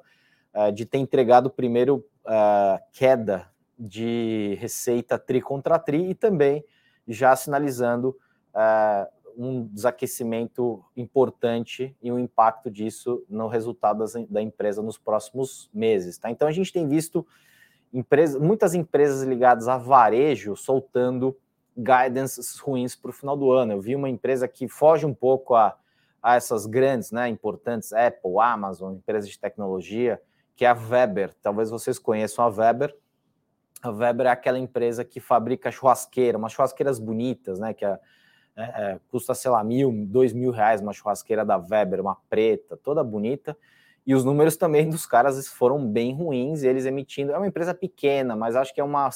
de 0.74 0.86
ter 0.86 0.98
entregado 0.98 1.50
primeiro 1.50 2.04
é, 2.26 2.82
queda 2.92 3.52
de 3.82 4.56
receita 4.60 5.18
tri 5.18 5.42
contra 5.42 5.80
tri 5.80 6.12
e 6.12 6.16
também 6.16 6.64
já 7.08 7.36
sinalizando 7.36 8.16
é, 8.54 9.10
um 9.36 9.66
desaquecimento 9.66 10.84
importante 10.96 11.96
e 12.00 12.12
o 12.12 12.16
um 12.16 12.20
impacto 12.20 12.70
disso 12.70 13.24
no 13.28 13.48
resultado 13.48 14.00
das, 14.00 14.14
da 14.30 14.42
empresa 14.42 14.84
nos 14.84 15.00
próximos 15.00 15.68
meses. 15.74 16.18
Tá? 16.20 16.30
Então 16.30 16.48
a 16.48 16.52
gente 16.52 16.72
tem 16.72 16.88
visto 16.88 17.26
empresa, 17.92 18.40
muitas 18.40 18.76
empresas 18.76 19.24
ligadas 19.24 19.68
a 19.68 19.78
varejo 19.78 20.56
soltando 20.56 21.36
guidances 21.76 22.60
ruins 22.60 22.96
para 22.96 23.10
o 23.10 23.14
final 23.14 23.36
do 23.36 23.52
ano. 23.52 23.74
Eu 23.74 23.82
vi 23.82 23.96
uma 23.96 24.10
empresa 24.10 24.48
que 24.48 24.68
foge 24.68 25.08
um 25.08 25.14
pouco 25.14 25.56
a, 25.56 25.76
a 26.22 26.36
essas 26.36 26.68
grandes, 26.68 27.12
né, 27.12 27.28
importantes, 27.30 27.92
Apple, 27.94 28.40
Amazon, 28.40 28.94
empresas 28.94 29.30
de 29.30 29.40
tecnologia, 29.40 30.22
que 30.56 30.66
é 30.66 30.70
a 30.70 30.74
Weber. 30.74 31.34
Talvez 31.42 31.72
vocês 31.72 31.98
conheçam 31.98 32.46
a 32.46 32.50
Weber. 32.50 32.96
A 33.82 33.90
Weber 33.90 34.28
é 34.28 34.30
aquela 34.30 34.60
empresa 34.60 35.04
que 35.04 35.20
fabrica 35.20 35.72
churrasqueira, 35.72 36.38
umas 36.38 36.52
churrasqueiras 36.52 37.00
bonitas, 37.00 37.60
né, 37.60 37.74
que 37.74 37.84
é, 37.84 38.00
é, 38.56 38.64
é, 38.64 39.00
custa, 39.10 39.34
sei 39.34 39.50
lá, 39.50 39.64
mil, 39.64 39.92
dois 40.08 40.34
mil 40.34 40.52
reais 40.52 40.82
uma 40.82 40.94
churrasqueira 40.94 41.46
da 41.46 41.58
Weber, 41.58 42.02
uma 42.02 42.18
preta, 42.30 42.78
toda 42.78 43.04
bonita. 43.04 43.58
E 44.06 44.16
os 44.16 44.26
números 44.26 44.58
também 44.58 44.90
dos 44.90 45.06
caras 45.06 45.48
foram 45.48 45.88
bem 45.88 46.14
ruins, 46.14 46.64
eles 46.64 46.86
emitindo. 46.86 47.32
É 47.32 47.38
uma 47.38 47.48
empresa 47.48 47.74
pequena, 47.74 48.36
mas 48.36 48.56
acho 48.56 48.74
que 48.74 48.82
é 48.82 48.84
uma 48.84 49.10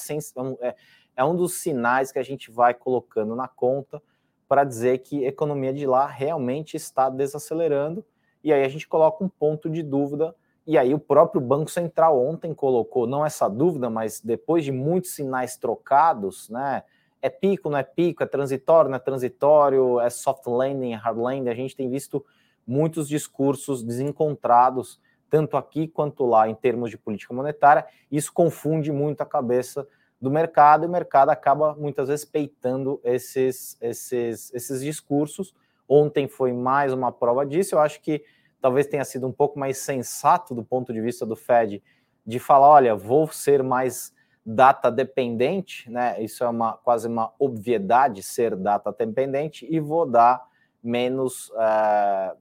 é, 0.61 0.75
é 1.15 1.23
um 1.23 1.35
dos 1.35 1.55
sinais 1.55 2.11
que 2.11 2.19
a 2.19 2.23
gente 2.23 2.51
vai 2.51 2.73
colocando 2.73 3.35
na 3.35 3.47
conta 3.47 4.01
para 4.47 4.63
dizer 4.63 4.99
que 4.99 5.25
a 5.25 5.29
economia 5.29 5.73
de 5.73 5.87
lá 5.87 6.05
realmente 6.05 6.77
está 6.77 7.09
desacelerando. 7.09 8.05
E 8.43 8.53
aí 8.53 8.63
a 8.63 8.69
gente 8.69 8.87
coloca 8.87 9.23
um 9.23 9.29
ponto 9.29 9.69
de 9.69 9.81
dúvida. 9.81 10.35
E 10.67 10.77
aí 10.77 10.93
o 10.93 10.99
próprio 10.99 11.39
Banco 11.39 11.69
Central 11.69 12.19
ontem 12.19 12.53
colocou, 12.53 13.05
não 13.05 13.25
essa 13.25 13.47
dúvida, 13.47 13.89
mas 13.89 14.19
depois 14.19 14.63
de 14.63 14.71
muitos 14.71 15.11
sinais 15.11 15.55
trocados, 15.55 16.49
né? 16.49 16.83
É 17.21 17.29
pico, 17.29 17.69
não 17.69 17.77
é 17.77 17.83
pico, 17.83 18.23
é 18.23 18.25
transitório, 18.25 18.89
não 18.89 18.97
é 18.97 18.99
transitório, 18.99 19.99
é 19.99 20.09
soft 20.09 20.45
landing, 20.47 20.93
é 20.93 20.95
hard 20.95 21.17
landing. 21.17 21.49
A 21.49 21.55
gente 21.55 21.75
tem 21.75 21.89
visto 21.89 22.23
muitos 22.65 23.07
discursos 23.07 23.83
desencontrados, 23.83 24.99
tanto 25.29 25.57
aqui 25.57 25.87
quanto 25.87 26.25
lá, 26.25 26.47
em 26.47 26.55
termos 26.55 26.89
de 26.89 26.97
política 26.97 27.33
monetária. 27.33 27.85
Isso 28.11 28.31
confunde 28.31 28.91
muito 28.91 29.21
a 29.21 29.25
cabeça 29.25 29.87
do 30.21 30.31
mercado 30.31 30.85
e 30.85 30.87
o 30.87 30.91
mercado 30.91 31.29
acaba 31.29 31.75
muitas 31.75 32.07
vezes 32.07 32.25
peitando 32.25 32.99
esses, 33.03 33.77
esses, 33.81 34.53
esses 34.53 34.81
discursos. 34.81 35.53
Ontem 35.87 36.27
foi 36.27 36.53
mais 36.53 36.93
uma 36.93 37.11
prova 37.11 37.45
disso. 37.45 37.75
Eu 37.75 37.79
acho 37.79 38.01
que 38.01 38.23
talvez 38.61 38.87
tenha 38.87 39.05
sido 39.05 39.27
um 39.27 39.31
pouco 39.31 39.59
mais 39.59 39.77
sensato 39.77 40.53
do 40.53 40.63
ponto 40.63 40.93
de 40.93 41.01
vista 41.01 41.25
do 41.25 41.35
Fed 41.35 41.83
de 42.25 42.39
falar: 42.39 42.69
olha, 42.69 42.95
vou 42.95 43.27
ser 43.27 43.63
mais 43.63 44.13
data 44.45 44.91
dependente, 44.91 45.89
né? 45.89 46.21
Isso 46.21 46.43
é 46.43 46.49
uma 46.49 46.73
quase 46.73 47.07
uma 47.07 47.33
obviedade 47.39 48.21
ser 48.21 48.55
data 48.55 48.91
dependente 48.91 49.67
e 49.69 49.79
vou 49.79 50.05
dar 50.05 50.45
menos 50.83 51.49
uh, 51.49 52.37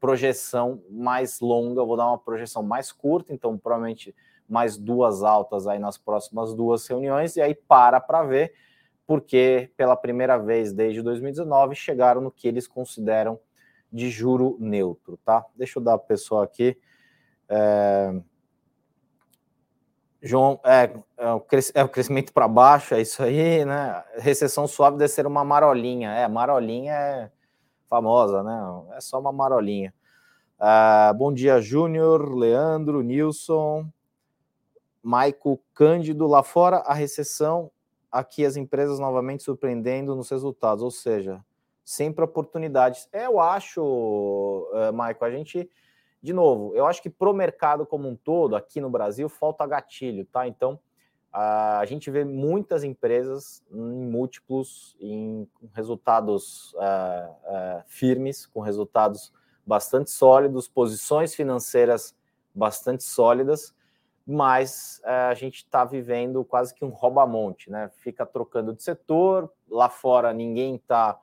projeção 0.00 0.82
mais 0.90 1.40
longa, 1.40 1.84
vou 1.84 1.96
dar 1.96 2.08
uma 2.08 2.18
projeção 2.18 2.62
mais 2.62 2.90
curta, 2.90 3.34
então 3.34 3.58
provavelmente 3.58 4.14
mais 4.48 4.76
duas 4.76 5.22
altas 5.22 5.66
aí 5.66 5.78
nas 5.78 5.96
próximas 5.96 6.54
duas 6.54 6.86
reuniões, 6.86 7.36
e 7.36 7.42
aí 7.42 7.54
para 7.54 8.00
para 8.00 8.24
ver, 8.24 8.52
porque 9.06 9.70
pela 9.76 9.94
primeira 9.94 10.38
vez 10.38 10.72
desde 10.72 11.02
2019 11.02 11.74
chegaram 11.74 12.20
no 12.20 12.30
que 12.30 12.48
eles 12.48 12.66
consideram 12.66 13.38
de 13.92 14.10
juro 14.10 14.56
neutro, 14.60 15.18
tá? 15.24 15.44
Deixa 15.56 15.78
eu 15.78 15.82
dar 15.82 15.98
para 15.98 16.04
o 16.04 16.08
pessoal 16.08 16.42
aqui. 16.42 16.76
É... 17.48 18.20
João, 20.22 20.60
é, 20.64 20.92
é, 21.16 21.32
o, 21.32 21.42
é 21.74 21.88
crescimento 21.88 22.32
para 22.32 22.46
baixo, 22.46 22.94
é 22.94 23.00
isso 23.00 23.22
aí, 23.22 23.64
né? 23.64 24.04
Recessão 24.18 24.66
suave 24.66 24.98
deve 24.98 25.08
ser 25.08 25.26
uma 25.26 25.44
marolinha. 25.44 26.10
É, 26.10 26.28
marolinha 26.28 26.92
é 26.92 27.30
famosa, 27.88 28.42
né? 28.42 28.96
É 28.96 29.00
só 29.00 29.18
uma 29.18 29.32
marolinha. 29.32 29.94
Uh, 30.58 31.14
bom 31.14 31.32
dia, 31.32 31.60
Júnior, 31.60 32.34
Leandro, 32.34 33.02
Nilson. 33.02 33.90
Maico 35.02 35.60
Cândido, 35.74 36.26
lá 36.26 36.42
fora 36.42 36.78
a 36.78 36.92
recessão, 36.92 37.70
aqui 38.10 38.44
as 38.44 38.56
empresas 38.56 38.98
novamente 38.98 39.42
surpreendendo 39.42 40.14
nos 40.14 40.28
resultados, 40.30 40.82
ou 40.82 40.90
seja, 40.90 41.42
sempre 41.90 42.24
oportunidades. 42.24 43.08
Eu 43.12 43.40
acho, 43.40 43.82
uh, 43.82 44.92
Maico, 44.92 45.24
a 45.24 45.30
gente, 45.30 45.68
de 46.22 46.32
novo, 46.32 46.72
eu 46.76 46.86
acho 46.86 47.02
que 47.02 47.10
para 47.10 47.28
o 47.28 47.34
mercado 47.34 47.84
como 47.84 48.08
um 48.08 48.14
todo, 48.14 48.54
aqui 48.54 48.80
no 48.80 48.88
Brasil, 48.88 49.28
falta 49.28 49.66
gatilho, 49.66 50.24
tá? 50.24 50.46
Então, 50.46 50.78
a 51.32 51.84
gente 51.86 52.10
vê 52.10 52.24
muitas 52.24 52.84
empresas 52.84 53.64
em 53.72 54.04
múltiplos, 54.04 54.96
em 55.00 55.48
resultados 55.72 56.72
uh, 56.74 57.30
uh, 57.30 57.84
firmes, 57.86 58.46
com 58.46 58.60
resultados 58.60 59.32
bastante 59.66 60.10
sólidos, 60.10 60.68
posições 60.68 61.34
financeiras 61.34 62.14
bastante 62.54 63.02
sólidas, 63.02 63.74
mas 64.26 65.00
é, 65.04 65.12
a 65.12 65.34
gente 65.34 65.56
está 65.56 65.84
vivendo 65.84 66.44
quase 66.44 66.74
que 66.74 66.84
um 66.84 66.88
rouba-monte, 66.88 67.70
né? 67.70 67.90
Fica 67.98 68.26
trocando 68.26 68.72
de 68.72 68.82
setor, 68.82 69.52
lá 69.68 69.88
fora 69.88 70.32
ninguém 70.32 70.76
está. 70.76 71.18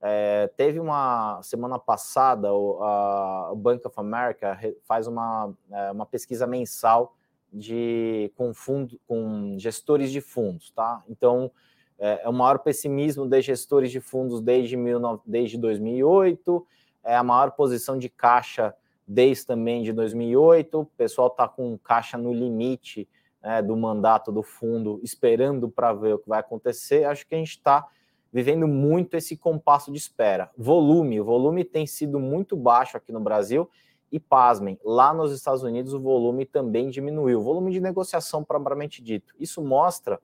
É, 0.00 0.48
teve 0.56 0.78
uma 0.78 1.42
semana 1.42 1.78
passada, 1.78 2.52
o, 2.52 2.82
a, 2.82 3.52
Bank 3.56 3.84
of 3.86 3.98
America 3.98 4.58
faz 4.84 5.06
uma, 5.06 5.52
é, 5.70 5.90
uma 5.90 6.06
pesquisa 6.06 6.46
mensal 6.46 7.16
de 7.52 8.30
com, 8.36 8.54
fundo, 8.54 9.00
com 9.08 9.56
gestores 9.58 10.12
de 10.12 10.20
fundos, 10.20 10.70
tá? 10.70 11.02
Então 11.08 11.50
é, 11.98 12.22
é 12.24 12.28
o 12.28 12.32
maior 12.32 12.60
pessimismo 12.60 13.26
de 13.26 13.42
gestores 13.42 13.90
de 13.90 14.00
fundos 14.00 14.40
desde, 14.40 14.76
mil, 14.76 15.20
desde 15.26 15.58
2008, 15.58 16.66
é 17.02 17.16
a 17.16 17.22
maior 17.24 17.52
posição 17.52 17.98
de 17.98 18.08
caixa 18.08 18.74
desde 19.06 19.46
também 19.46 19.82
de 19.82 19.92
2008. 19.92 20.80
O 20.80 20.84
pessoal 20.84 21.28
está 21.28 21.48
com 21.48 21.76
caixa 21.78 22.16
no 22.16 22.32
limite 22.32 23.08
né, 23.42 23.62
do 23.62 23.76
mandato 23.76 24.30
do 24.30 24.42
fundo, 24.42 25.00
esperando 25.02 25.68
para 25.68 25.92
ver 25.92 26.14
o 26.14 26.18
que 26.18 26.28
vai 26.28 26.40
acontecer. 26.40 27.04
Acho 27.04 27.26
que 27.26 27.34
a 27.34 27.38
gente 27.38 27.50
está 27.50 27.86
vivendo 28.32 28.68
muito 28.68 29.16
esse 29.16 29.36
compasso 29.36 29.90
de 29.90 29.98
espera. 29.98 30.50
Volume, 30.56 31.20
o 31.20 31.24
volume 31.24 31.64
tem 31.64 31.86
sido 31.86 32.18
muito 32.18 32.56
baixo 32.56 32.96
aqui 32.96 33.12
no 33.12 33.20
Brasil. 33.20 33.68
E 34.10 34.18
pasmem, 34.18 34.78
lá 34.82 35.12
nos 35.12 35.32
Estados 35.32 35.62
Unidos 35.62 35.92
o 35.92 36.00
volume 36.00 36.46
também 36.46 36.88
diminuiu, 36.88 37.40
o 37.40 37.42
volume 37.42 37.70
de 37.70 37.78
negociação 37.78 38.42
propriamente 38.42 39.02
dito. 39.02 39.34
Isso 39.38 39.62
mostra 39.62 40.18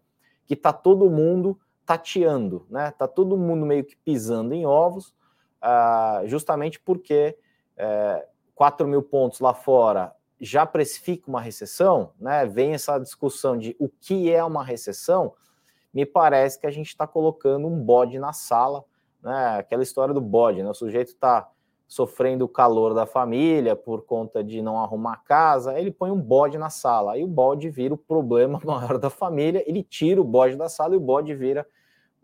que 0.46 0.54
está 0.54 0.73
todo 0.73 1.11
mundo 1.11 1.58
tateando, 1.84 2.66
né? 2.70 2.88
Está 2.88 3.06
todo 3.06 3.37
mundo 3.37 3.66
meio 3.66 3.84
que 3.84 3.96
pisando 3.96 4.54
em 4.54 4.64
ovos, 4.64 5.08
uh, 5.62 6.26
justamente 6.26 6.80
porque 6.80 7.37
uh, 7.76 8.26
4 8.54 8.88
mil 8.88 9.02
pontos 9.02 9.40
lá 9.40 9.52
fora 9.52 10.14
já 10.40 10.66
precifica 10.66 11.28
uma 11.28 11.40
recessão, 11.40 12.12
né? 12.18 12.46
Vem 12.46 12.75
essa 12.75 12.99
discussão 12.99 13.56
de 13.56 13.76
o 13.78 13.88
que 13.88 14.32
é 14.32 14.42
uma 14.42 14.64
recessão. 14.64 15.34
Me 15.94 16.04
parece 16.04 16.58
que 16.58 16.66
a 16.66 16.70
gente 16.70 16.88
está 16.88 17.06
colocando 17.06 17.68
um 17.68 17.78
bode 17.78 18.18
na 18.18 18.32
sala, 18.32 18.84
né? 19.22 19.58
Aquela 19.58 19.82
história 19.82 20.12
do 20.12 20.20
bode, 20.20 20.62
né? 20.62 20.68
O 20.68 20.74
sujeito 20.74 21.08
está 21.08 21.48
sofrendo 21.86 22.44
o 22.44 22.48
calor 22.48 22.94
da 22.94 23.06
família 23.06 23.76
por 23.76 24.02
conta 24.04 24.42
de 24.42 24.60
não 24.60 24.80
arrumar 24.80 25.22
casa, 25.24 25.78
ele 25.78 25.90
põe 25.90 26.10
um 26.10 26.20
bode 26.20 26.58
na 26.58 26.68
sala. 26.70 27.12
Aí 27.12 27.22
o 27.22 27.28
bode 27.28 27.70
vira 27.70 27.94
o 27.94 27.98
problema 27.98 28.60
maior 28.64 28.98
da 28.98 29.08
família, 29.08 29.62
ele 29.66 29.82
tira 29.82 30.20
o 30.20 30.24
bode 30.24 30.56
da 30.56 30.68
sala 30.68 30.94
e 30.94 30.96
o 30.96 31.00
bode 31.00 31.34
vira 31.34 31.66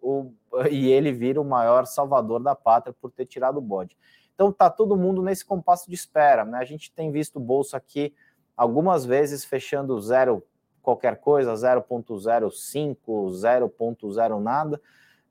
o 0.02 0.32
e 0.70 0.90
ele 0.90 1.12
vira 1.12 1.40
o 1.40 1.44
maior 1.44 1.86
salvador 1.86 2.42
da 2.42 2.54
pátria 2.56 2.94
por 3.00 3.10
ter 3.10 3.26
tirado 3.26 3.58
o 3.58 3.62
bode. 3.62 3.96
Então 4.34 4.50
tá 4.50 4.70
todo 4.70 4.96
mundo 4.96 5.22
nesse 5.22 5.44
compasso 5.44 5.88
de 5.88 5.94
espera, 5.94 6.44
né? 6.44 6.58
A 6.58 6.64
gente 6.64 6.90
tem 6.90 7.12
visto 7.12 7.36
o 7.36 7.40
bolso 7.40 7.76
aqui 7.76 8.14
algumas 8.56 9.04
vezes 9.04 9.44
fechando 9.44 10.00
zero 10.00 10.42
qualquer 10.82 11.16
coisa, 11.16 11.52
0.05, 11.54 12.96
0.0 12.96 14.40
nada, 14.40 14.80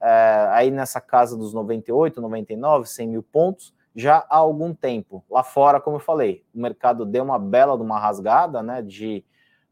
é, 0.02 0.48
aí 0.52 0.72
nessa 0.72 1.02
casa 1.02 1.36
dos 1.38 1.54
98, 1.54 2.22
99, 2.22 2.88
100 2.88 3.08
mil 3.08 3.24
pontos, 3.24 3.74
já 3.96 4.26
há 4.30 4.38
algum 4.38 4.74
tempo. 4.74 5.24
Lá 5.30 5.44
fora, 5.44 5.82
como 5.82 5.98
eu 5.98 6.02
falei, 6.02 6.44
o 6.54 6.60
mercado 6.62 7.06
deu 7.06 7.24
uma 7.24 7.40
bela 7.40 7.76
de 7.76 7.84
uma 7.84 8.00
rasgada, 8.00 8.62
né, 8.62 8.82
de 8.82 9.26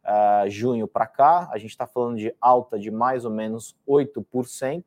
uh, 0.04 0.50
junho 0.50 0.88
para 0.88 1.06
cá, 1.06 1.50
a 1.52 1.58
gente 1.58 1.70
está 1.70 1.88
falando 1.88 2.18
de 2.18 2.36
alta 2.42 2.78
de 2.80 2.92
mais 2.92 3.24
ou 3.26 3.32
menos 3.32 3.76
8%, 3.88 4.84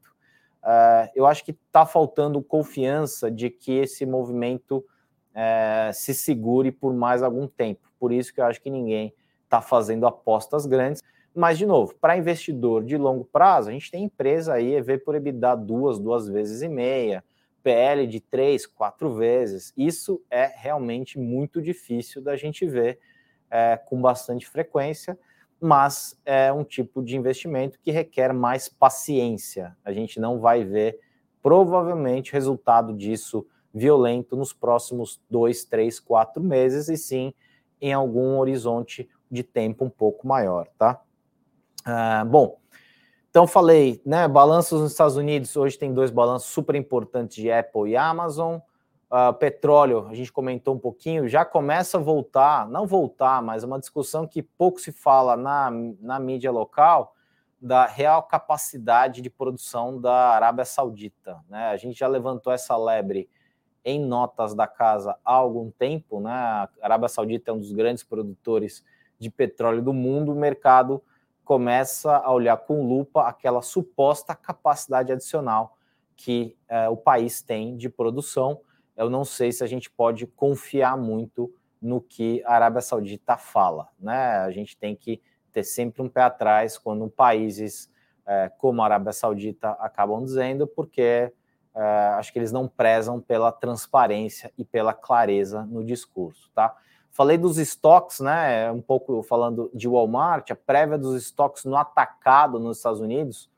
Uh, 0.63 1.09
eu 1.15 1.27
acho 1.27 1.43
que 1.43 1.53
está 1.53 1.87
faltando 1.87 2.43
confiança 2.43 3.31
de 3.31 3.49
que 3.49 3.73
esse 3.73 4.05
movimento 4.05 4.85
uh, 5.31 5.93
se 5.93 6.13
segure 6.13 6.71
por 6.71 6.93
mais 6.93 7.23
algum 7.23 7.47
tempo. 7.47 7.91
Por 7.99 8.13
isso 8.13 8.33
que 8.33 8.41
eu 8.41 8.45
acho 8.45 8.61
que 8.61 8.71
ninguém 8.71 9.15
está 9.51 9.61
fazendo 9.61 10.07
apostas 10.07 10.65
grandes. 10.65 11.03
Mas, 11.35 11.59
de 11.59 11.67
novo, 11.67 11.95
para 12.01 12.17
investidor 12.17 12.85
de 12.85 12.97
longo 12.97 13.25
prazo, 13.25 13.69
a 13.69 13.73
gente 13.73 13.91
tem 13.91 14.05
empresa 14.05 14.55
aí, 14.55 14.75
EV 14.75 14.99
por 14.99 15.15
EBITDA 15.15 15.57
duas, 15.57 15.99
duas 15.99 16.29
vezes 16.29 16.63
e 16.63 16.69
meia, 16.69 17.25
PL 17.63 18.07
de 18.07 18.21
três, 18.21 18.67
quatro 18.67 19.15
vezes. 19.15 19.73
Isso 19.77 20.23
é 20.31 20.47
realmente 20.47 21.19
muito 21.19 21.61
difícil 21.61 22.23
da 22.23 22.37
gente 22.37 22.67
ver 22.67 22.99
é, 23.51 23.77
com 23.77 24.01
bastante 24.01 24.49
frequência 24.49 25.19
mas 25.61 26.19
é 26.25 26.51
um 26.51 26.65
tipo 26.65 27.03
de 27.03 27.17
investimento 27.17 27.79
que 27.81 27.91
requer 27.91 28.33
mais 28.33 28.69
paciência. 28.69 29.77
A 29.85 29.93
gente 29.93 30.19
não 30.19 30.41
vai 30.41 30.65
ver 30.65 30.99
provavelmente 31.43 32.33
resultado 32.33 32.95
disso 32.95 33.47
violento 33.73 34.35
nos 34.37 34.53
próximos 34.53 35.21
dois, 35.29 35.65
três, 35.65 36.01
quatro 36.01 36.43
meses, 36.43 36.89
e 36.89 36.97
sim 36.97 37.35
em 37.81 37.93
algum 37.93 38.39
horizonte 38.39 39.09
de 39.31 39.43
tempo 39.43 39.85
um 39.85 39.91
pouco 39.91 40.27
maior, 40.27 40.67
tá? 40.77 41.01
Ah, 41.85 42.25
bom, 42.25 42.59
então 43.31 43.47
falei, 43.47 44.03
né? 44.05 44.27
Balanços 44.27 44.81
nos 44.81 44.91
Estados 44.91 45.17
Unidos, 45.17 45.57
hoje 45.57 45.79
tem 45.79 45.95
dois 45.95 46.11
balanços 46.11 46.51
super 46.51 46.75
importantes 46.75 47.37
de 47.37 47.51
Apple 47.51 47.91
e 47.91 47.97
Amazon. 47.97 48.59
Uh, 49.09 49.33
petróleo, 49.35 50.07
a 50.09 50.15
gente 50.15 50.33
comentou 50.33 50.75
um 50.75 50.79
pouquinho, 50.79 51.29
já 51.29 51.45
começa 51.45 51.99
a 51.99 52.01
voltar, 52.01 52.69
não 52.69 52.87
voltar, 52.87 53.43
mas 53.43 53.65
uma 53.65 53.79
discussão 53.79 54.27
que 54.27 54.43
pouco 54.43 54.81
se 54.81 54.93
fala 54.93 55.37
na, 55.37 55.71
na 56.01 56.19
mídia 56.21 56.51
local, 56.51 57.15
da 57.61 57.87
real 57.87 58.23
capacidade 58.23 59.21
de 59.21 59.29
produção 59.29 60.01
da 60.01 60.31
Arábia 60.31 60.65
Saudita. 60.65 61.39
Né? 61.49 61.67
A 61.67 61.77
gente 61.77 61.99
já 61.99 62.09
levantou 62.09 62.53
essa 62.53 62.77
lebre 62.77 63.29
em 63.85 64.01
notas 64.01 64.55
da 64.55 64.67
casa 64.67 65.17
há 65.25 65.35
algum 65.35 65.71
tempo. 65.71 66.21
Né? 66.21 66.33
A 66.33 66.69
Arábia 66.83 67.09
Saudita 67.09 67.51
é 67.51 67.55
um 67.55 67.59
dos 67.59 67.73
grandes 67.73 68.03
produtores 68.03 68.85
de 69.21 69.31
petróleo 69.31 69.83
do 69.83 69.93
mundo. 69.93 70.33
O 70.33 70.35
mercado 70.35 71.03
começa 71.45 72.17
a 72.17 72.33
olhar 72.33 72.57
com 72.57 72.85
lupa 72.87 73.29
aquela 73.29 73.63
suposta 73.63 74.35
capacidade 74.35 75.13
adicional 75.13 75.77
que 76.17 76.55
é, 76.69 76.87
o 76.89 76.97
país 76.99 77.41
tem 77.41 77.77
de 77.79 77.89
produção. 77.89 78.61
Eu 78.95 79.09
não 79.09 79.25
sei 79.25 79.53
se 79.53 79.65
a 79.65 79.67
gente 79.67 79.91
pode 79.91 80.27
confiar 80.27 80.95
muito 80.95 81.51
no 81.81 81.99
que 81.99 82.43
a 82.45 82.55
Arábia 82.55 82.83
Saudita 82.83 83.39
fala. 83.39 83.89
Né? 83.99 84.15
A 84.15 84.51
gente 84.51 84.77
tem 84.77 84.95
que 84.95 85.23
ter 85.51 85.65
sempre 85.65 86.03
um 86.03 86.11
pé 86.11 86.21
atrás 86.21 86.77
quando 86.77 87.09
países 87.09 87.91
é, 88.27 88.51
como 88.59 88.83
a 88.83 88.85
Arábia 88.85 89.15
Saudita 89.15 89.71
acabam 89.81 90.23
dizendo, 90.23 90.67
porque 90.67 91.33
é, 91.75 91.83
acho 92.19 92.33
que 92.33 92.39
eles 92.39 92.53
não 92.53 92.69
prezam 92.69 93.19
pela 93.19 93.51
transparência 93.51 94.53
e 94.59 94.65
pela 94.65 94.93
clareza 94.93 95.63
no 95.65 95.83
discurso, 95.83 96.51
tá? 96.55 96.77
Falei 97.11 97.37
dos 97.37 97.59
estoques, 97.59 98.21
né? 98.21 98.71
Um 98.71 98.81
pouco 98.81 99.23
falando 99.23 99.71
de 99.75 99.89
Walmart, 99.89 100.51
a 100.51 100.57
prévia 100.57 100.97
dos 100.97 101.21
estoques 101.21 101.65
no 101.65 101.77
atacado 101.77 102.59
nos 102.59 102.77
Estados 102.77 103.01
Unidos, 103.01 103.51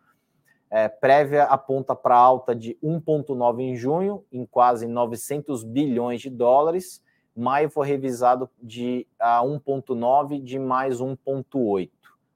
é, 0.70 0.88
prévia 0.88 1.44
aponta 1.44 1.94
para 1.94 2.16
alta 2.16 2.54
de 2.54 2.78
1,9 2.82 3.60
em 3.60 3.76
junho, 3.76 4.24
em 4.32 4.46
quase 4.46 4.86
900 4.86 5.64
bilhões 5.64 6.22
de 6.22 6.30
dólares, 6.30 7.02
maio 7.36 7.70
foi 7.70 7.86
revisado 7.86 8.48
de 8.58 9.06
a 9.18 9.42
1,9 9.42 10.42
de 10.42 10.58
mais 10.58 10.98
1,8. 10.98 11.90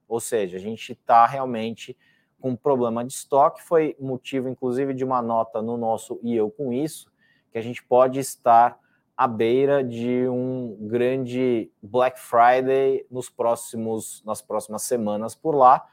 Ou 0.09 0.21
seja, 0.21 0.59
a 0.59 0.61
gente 0.61 0.93
está 0.93 1.27
realmente 1.27 1.97
com 2.41 2.55
problema 2.55 3.05
de 3.05 3.13
estoque. 3.13 3.63
Foi 3.63 3.97
motivo, 3.99 4.49
inclusive, 4.49 4.95
de 4.95 5.05
uma 5.05 5.21
nota 5.23 5.61
no 5.61 5.77
nosso 5.77 6.21
e 6.23 6.35
eu 6.35 6.51
com 6.51 6.73
isso, 6.73 7.11
que 7.51 7.59
a 7.59 7.63
gente 7.63 7.83
pode 7.83 8.21
estar 8.21 8.79
à 9.17 9.27
beira 9.27 9.83
de 9.83 10.29
um 10.29 10.77
grande 10.81 11.71
Black 11.83 12.21
Friday 12.21 13.07
nos 13.11 13.31
próximos, 13.31 14.23
nas 14.25 14.43
próximas 14.43 14.83
semanas 14.83 15.35
por 15.35 15.55
lá, 15.55 15.87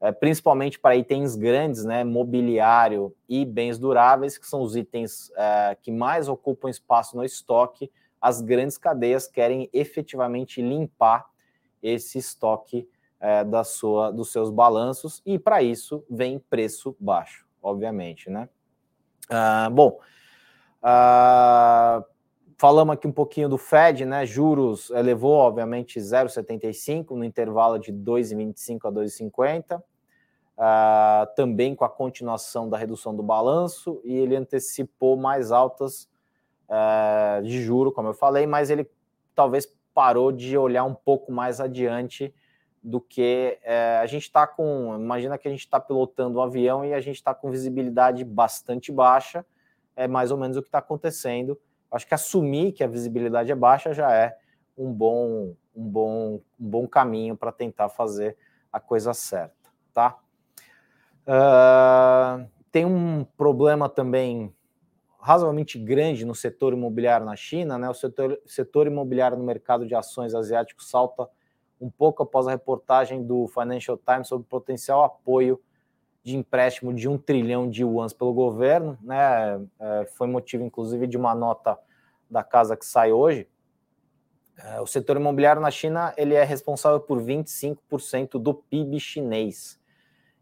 é, 0.00 0.10
principalmente 0.12 0.78
para 0.78 0.96
itens 0.96 1.36
grandes, 1.36 1.84
né, 1.84 2.04
mobiliário 2.04 3.14
e 3.28 3.44
bens 3.44 3.78
duráveis, 3.78 4.38
que 4.38 4.46
são 4.46 4.62
os 4.62 4.76
itens 4.76 5.30
é, 5.36 5.76
que 5.80 5.92
mais 5.92 6.28
ocupam 6.28 6.70
espaço 6.70 7.16
no 7.16 7.24
estoque 7.24 7.90
as 8.24 8.40
grandes 8.40 8.78
cadeias 8.78 9.26
querem 9.26 9.68
efetivamente 9.70 10.62
limpar 10.62 11.26
esse 11.82 12.16
estoque 12.16 12.88
é, 13.20 13.44
da 13.44 13.62
sua, 13.62 14.10
dos 14.10 14.32
seus 14.32 14.50
balanços 14.50 15.20
e 15.26 15.38
para 15.38 15.62
isso 15.62 16.02
vem 16.08 16.38
preço 16.38 16.96
baixo, 16.98 17.46
obviamente, 17.62 18.30
né? 18.30 18.48
Ah, 19.28 19.68
bom, 19.70 20.00
ah, 20.82 22.02
falamos 22.64 22.94
aqui 22.94 23.06
um 23.06 23.12
pouquinho 23.12 23.46
do 23.46 23.58
Fed, 23.58 24.06
né? 24.06 24.24
Juros 24.24 24.88
elevou, 24.88 25.34
obviamente, 25.34 26.00
0,75 26.00 27.10
no 27.10 27.22
intervalo 27.22 27.78
de 27.78 27.92
2,25 27.92 28.88
a 28.88 28.90
2,50. 28.90 29.82
Ah, 30.56 31.30
também 31.36 31.74
com 31.74 31.84
a 31.84 31.90
continuação 31.90 32.70
da 32.70 32.78
redução 32.78 33.14
do 33.14 33.22
balanço, 33.22 34.00
e 34.02 34.14
ele 34.14 34.34
antecipou 34.34 35.14
mais 35.14 35.52
altas 35.52 36.08
é, 36.66 37.42
de 37.42 37.62
juro, 37.62 37.92
como 37.92 38.08
eu 38.08 38.14
falei, 38.14 38.46
mas 38.46 38.70
ele 38.70 38.90
talvez 39.34 39.70
parou 39.92 40.32
de 40.32 40.56
olhar 40.56 40.84
um 40.84 40.94
pouco 40.94 41.30
mais 41.30 41.60
adiante 41.60 42.34
do 42.82 42.98
que 42.98 43.58
é, 43.62 43.98
a 43.98 44.06
gente 44.06 44.22
está 44.22 44.46
com. 44.46 44.96
Imagina 44.98 45.36
que 45.36 45.46
a 45.46 45.50
gente 45.50 45.60
está 45.60 45.78
pilotando 45.78 46.38
um 46.38 46.42
avião 46.42 46.82
e 46.82 46.94
a 46.94 47.00
gente 47.02 47.16
está 47.16 47.34
com 47.34 47.50
visibilidade 47.50 48.24
bastante 48.24 48.90
baixa, 48.90 49.44
é 49.94 50.08
mais 50.08 50.30
ou 50.30 50.38
menos 50.38 50.56
o 50.56 50.62
que 50.62 50.68
está 50.68 50.78
acontecendo. 50.78 51.60
Acho 51.94 52.08
que 52.08 52.14
assumir 52.14 52.72
que 52.72 52.82
a 52.82 52.88
visibilidade 52.88 53.52
é 53.52 53.54
baixa 53.54 53.94
já 53.94 54.12
é 54.12 54.36
um 54.76 54.92
bom, 54.92 55.54
um 55.76 55.88
bom, 55.88 56.40
um 56.58 56.68
bom 56.68 56.88
caminho 56.88 57.36
para 57.36 57.52
tentar 57.52 57.88
fazer 57.88 58.36
a 58.72 58.80
coisa 58.80 59.14
certa, 59.14 59.70
tá? 59.92 60.18
Uh, 61.22 62.50
tem 62.72 62.84
um 62.84 63.24
problema 63.36 63.88
também 63.88 64.52
razoavelmente 65.20 65.78
grande 65.78 66.24
no 66.24 66.34
setor 66.34 66.72
imobiliário 66.72 67.24
na 67.24 67.36
China, 67.36 67.78
né? 67.78 67.88
O 67.88 67.94
setor, 67.94 68.40
setor 68.44 68.88
imobiliário 68.88 69.38
no 69.38 69.44
mercado 69.44 69.86
de 69.86 69.94
ações 69.94 70.34
asiático 70.34 70.82
salta 70.82 71.28
um 71.80 71.88
pouco 71.88 72.24
após 72.24 72.48
a 72.48 72.50
reportagem 72.50 73.24
do 73.24 73.46
Financial 73.46 73.96
Times 73.96 74.26
sobre 74.26 74.48
potencial 74.48 75.04
apoio 75.04 75.60
de 76.24 76.36
empréstimo 76.36 76.92
de 76.92 77.06
um 77.06 77.18
trilhão 77.18 77.68
de 77.68 77.82
yuans 77.82 78.14
pelo 78.14 78.32
governo, 78.32 78.98
né? 79.02 79.60
É, 79.78 80.06
foi 80.16 80.26
motivo, 80.26 80.64
inclusive, 80.64 81.06
de 81.06 81.18
uma 81.18 81.34
nota 81.34 81.78
da 82.30 82.42
casa 82.42 82.76
que 82.76 82.86
sai 82.86 83.12
hoje. 83.12 83.46
É, 84.56 84.80
o 84.80 84.86
setor 84.86 85.16
imobiliário 85.16 85.60
na 85.60 85.70
China 85.70 86.14
ele 86.16 86.34
é 86.34 86.42
responsável 86.42 86.98
por 86.98 87.20
25% 87.20 88.38
do 88.38 88.54
PIB 88.54 88.98
chinês 88.98 89.78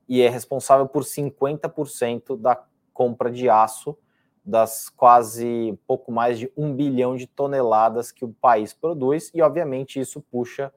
e 0.09 0.21
é 0.21 0.29
responsável 0.29 0.87
por 0.87 1.03
50% 1.03 2.37
da 2.37 2.63
compra 2.93 3.31
de 3.31 3.49
aço 3.49 3.97
das 4.45 4.89
quase 4.89 5.79
pouco 5.87 6.13
mais 6.13 6.39
de 6.39 6.53
um 6.57 6.75
bilhão 6.75 7.17
de 7.17 7.27
toneladas 7.27 8.13
que 8.13 8.25
o 8.25 8.33
país 8.33 8.73
produz, 8.73 9.31
e 9.33 9.41
obviamente 9.41 10.01
isso 10.01 10.21
puxa 10.21 10.73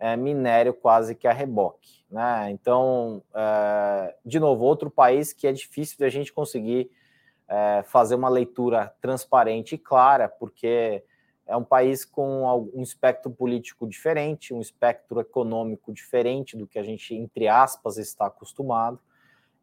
é, 0.00 0.16
minério 0.16 0.72
quase 0.72 1.14
que 1.14 1.28
a 1.28 1.32
reboque. 1.32 2.02
Né? 2.10 2.50
Então, 2.50 3.22
é, 3.34 4.16
de 4.24 4.40
novo, 4.40 4.64
outro 4.64 4.90
país 4.90 5.32
que 5.32 5.46
é 5.46 5.52
difícil 5.52 5.98
de 5.98 6.04
a 6.04 6.08
gente 6.08 6.32
conseguir 6.32 6.90
é, 7.46 7.82
fazer 7.84 8.14
uma 8.14 8.28
leitura 8.28 8.92
transparente 9.00 9.74
e 9.74 9.78
clara, 9.78 10.28
porque 10.28 11.04
é 11.46 11.56
um 11.56 11.64
país 11.64 12.04
com 12.04 12.70
um 12.72 12.82
espectro 12.82 13.30
político 13.30 13.86
diferente, 13.86 14.54
um 14.54 14.60
espectro 14.60 15.20
econômico 15.20 15.92
diferente 15.92 16.56
do 16.56 16.66
que 16.66 16.78
a 16.78 16.82
gente, 16.82 17.14
entre 17.14 17.48
aspas, 17.48 17.98
está 17.98 18.26
acostumado. 18.26 18.98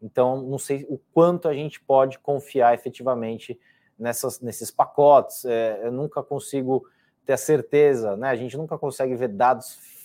Então, 0.02 0.42
não 0.42 0.60
sei 0.60 0.86
o 0.90 1.00
quanto 1.14 1.48
a 1.48 1.54
gente 1.54 1.82
pode 1.82 2.20
confiar 2.20 2.74
efetivamente 2.76 3.60
nessas, 3.98 4.40
nesses 4.42 4.70
pacotes. 4.70 5.46
É, 5.46 5.80
eu 5.82 5.92
nunca 5.92 6.22
consigo 6.22 6.86
ter 7.26 7.34
a 7.34 7.38
certeza, 7.38 8.16
né? 8.16 8.30
A 8.30 8.36
gente 8.36 8.56
nunca 8.56 8.78
consegue 8.78 9.16
ver 9.16 9.30
dados 9.30 9.97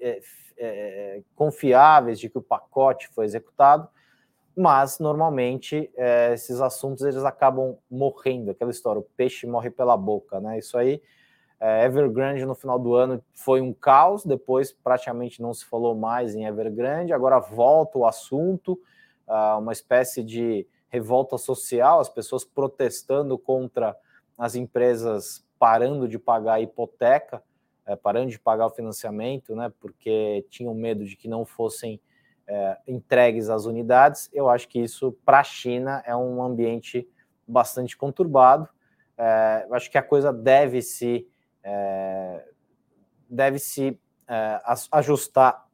é, 0.00 0.20
é, 0.58 1.22
confiáveis 1.34 2.18
de 2.18 2.28
que 2.28 2.38
o 2.38 2.42
pacote 2.42 3.08
foi 3.08 3.24
executado, 3.24 3.88
mas 4.56 4.98
normalmente 4.98 5.90
é, 5.96 6.32
esses 6.32 6.60
assuntos 6.60 7.04
eles 7.04 7.24
acabam 7.24 7.76
morrendo. 7.90 8.50
Aquela 8.50 8.70
história, 8.70 9.00
o 9.00 9.06
peixe 9.16 9.46
morre 9.46 9.70
pela 9.70 9.96
boca, 9.96 10.40
né? 10.40 10.58
Isso 10.58 10.78
aí. 10.78 11.02
É, 11.58 11.84
Evergrande 11.86 12.44
no 12.44 12.54
final 12.54 12.78
do 12.78 12.94
ano 12.94 13.22
foi 13.32 13.62
um 13.62 13.72
caos, 13.72 14.24
depois 14.24 14.72
praticamente 14.72 15.40
não 15.40 15.54
se 15.54 15.64
falou 15.64 15.94
mais 15.94 16.34
em 16.34 16.44
Evergrande, 16.44 17.14
agora 17.14 17.38
volta 17.38 17.98
o 17.98 18.06
assunto, 18.06 18.78
uh, 19.26 19.58
uma 19.58 19.72
espécie 19.72 20.22
de 20.22 20.66
revolta 20.88 21.38
social, 21.38 21.98
as 21.98 22.10
pessoas 22.10 22.44
protestando 22.44 23.38
contra 23.38 23.96
as 24.36 24.54
empresas 24.54 25.46
parando 25.58 26.06
de 26.06 26.18
pagar 26.18 26.54
a 26.54 26.60
hipoteca, 26.60 27.42
é, 27.86 27.94
parando 27.96 28.30
de 28.30 28.38
pagar 28.38 28.66
o 28.66 28.70
financiamento, 28.70 29.54
né, 29.54 29.72
porque 29.80 30.44
tinham 30.50 30.74
medo 30.74 31.04
de 31.04 31.16
que 31.16 31.28
não 31.28 31.44
fossem 31.44 32.00
é, 32.46 32.78
entregues 32.86 33.48
as 33.48 33.64
unidades. 33.64 34.28
Eu 34.32 34.48
acho 34.48 34.68
que 34.68 34.78
isso, 34.78 35.12
para 35.24 35.40
a 35.40 35.44
China, 35.44 36.02
é 36.04 36.14
um 36.14 36.42
ambiente 36.42 37.08
bastante 37.46 37.96
conturbado. 37.96 38.68
É, 39.16 39.66
acho 39.72 39.90
que 39.90 39.96
a 39.96 40.02
coisa 40.02 40.32
deve 40.32 40.82
se, 40.82 41.26
é, 41.62 42.44
deve 43.28 43.58
se 43.58 43.98
é, 44.28 44.60
ajustar 44.92 45.66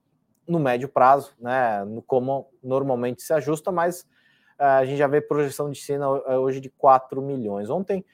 no 0.47 0.59
médio 0.59 0.89
prazo, 0.89 1.35
né, 1.41 1.81
como 2.07 2.49
normalmente 2.63 3.23
se 3.23 3.33
ajusta, 3.33 3.71
mas 3.71 4.03
uh, 4.59 4.65
a 4.81 4.85
gente 4.85 4.99
já 4.99 5.07
vê 5.07 5.21
projeção 5.21 5.71
de 5.71 5.79
China 5.79 6.11
hoje 6.11 6.61
de 6.61 6.69
4 6.69 7.23
milhões. 7.23 7.71
Ontem, 7.71 8.05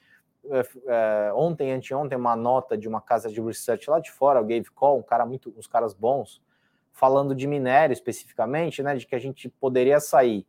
uh, 0.48 1.36
ontem, 1.36 1.72
anteontem, 1.72 2.16
uma 2.16 2.36
nota 2.36 2.76
de 2.76 2.88
uma 2.88 3.00
casa 3.00 3.30
de 3.30 3.40
research 3.40 3.88
lá 3.88 4.00
de 4.00 4.10
fora, 4.10 4.40
o 4.40 4.44
Gave 4.44 4.70
Call, 4.70 4.98
um 4.98 5.02
cara 5.02 5.24
muito, 5.24 5.52
uns 5.56 5.66
caras 5.66 5.94
bons, 5.94 6.42
falando 6.92 7.34
de 7.34 7.46
minério 7.46 7.92
especificamente, 7.92 8.82
né, 8.82 8.96
de 8.96 9.06
que 9.06 9.14
a 9.14 9.18
gente 9.18 9.48
poderia 9.48 10.00
sair 10.00 10.46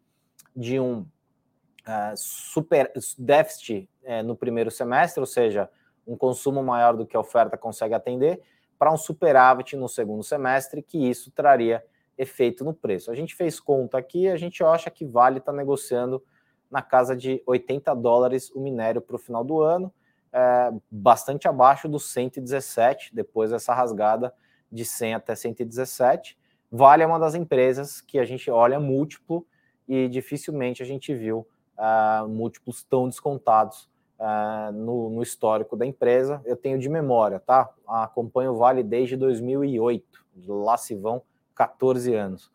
de 0.56 0.80
um 0.80 1.02
uh, 1.02 2.16
super 2.16 2.92
déficit 3.18 3.90
uh, 4.04 4.24
no 4.24 4.36
primeiro 4.36 4.72
semestre, 4.72 5.20
ou 5.20 5.28
seja, 5.28 5.70
um 6.08 6.18
consumo 6.18 6.64
maior 6.64 6.96
do 6.96 7.06
que 7.06 7.16
a 7.16 7.20
oferta 7.20 7.58
consegue 7.58 7.94
atender, 7.94 8.42
para 8.78 8.92
um 8.92 8.98
superávit 8.98 9.76
no 9.76 9.88
segundo 9.88 10.24
semestre, 10.24 10.82
que 10.82 11.10
isso 11.10 11.32
traria 11.32 11.84
efeito 12.18 12.64
no 12.64 12.74
preço. 12.74 13.12
A 13.12 13.16
gente 13.16 13.36
fez 13.36 13.60
conta 13.60 13.98
aqui, 13.98 14.28
a 14.28 14.36
gente 14.36 14.64
acha 14.64 14.90
que 14.90 15.06
Vale 15.06 15.40
está 15.40 15.54
negociando 15.54 16.24
na 16.70 16.82
casa 16.82 17.16
de 17.16 17.42
80 17.46 17.94
dólares 17.96 18.52
o 18.52 18.60
minério 18.60 19.02
para 19.02 19.16
o 19.16 19.20
final 19.20 19.44
do 19.44 19.62
ano, 19.62 19.94
é, 20.32 20.72
bastante 20.90 21.48
abaixo 21.48 21.88
dos 21.88 22.12
117, 22.12 23.14
depois 23.14 23.52
dessa 23.52 23.74
rasgada 23.74 24.34
de 24.72 24.86
100 24.86 25.16
até 25.16 25.36
117. 25.36 26.38
Vale 26.72 27.04
é 27.04 27.08
uma 27.08 27.20
das 27.20 27.34
empresas 27.34 28.00
que 28.00 28.20
a 28.20 28.26
gente 28.26 28.50
olha 28.52 28.80
múltiplo 28.80 29.46
e 29.88 30.08
dificilmente 30.08 30.84
a 30.84 30.86
gente 30.86 31.16
viu 31.16 31.48
uh, 31.76 32.28
múltiplos 32.28 32.84
tão 32.84 33.10
descontados 33.10 33.90
uh, 34.20 34.72
no, 34.72 35.10
no, 35.10 35.24
histórico 35.24 35.76
da 35.76 35.84
empresa. 35.84 36.42
Eu 36.46 36.56
tenho 36.56 36.78
de 36.78 36.88
memória, 36.88 37.40
tá? 37.40 37.68
Acompanho 37.88 38.52
o 38.52 38.58
Vale 38.58 38.84
desde 38.84 39.18
2008, 39.18 40.26
lá 40.48 40.78
se 40.78 40.94
vão 40.94 41.24
14 41.56 42.14
anos. 42.14 42.52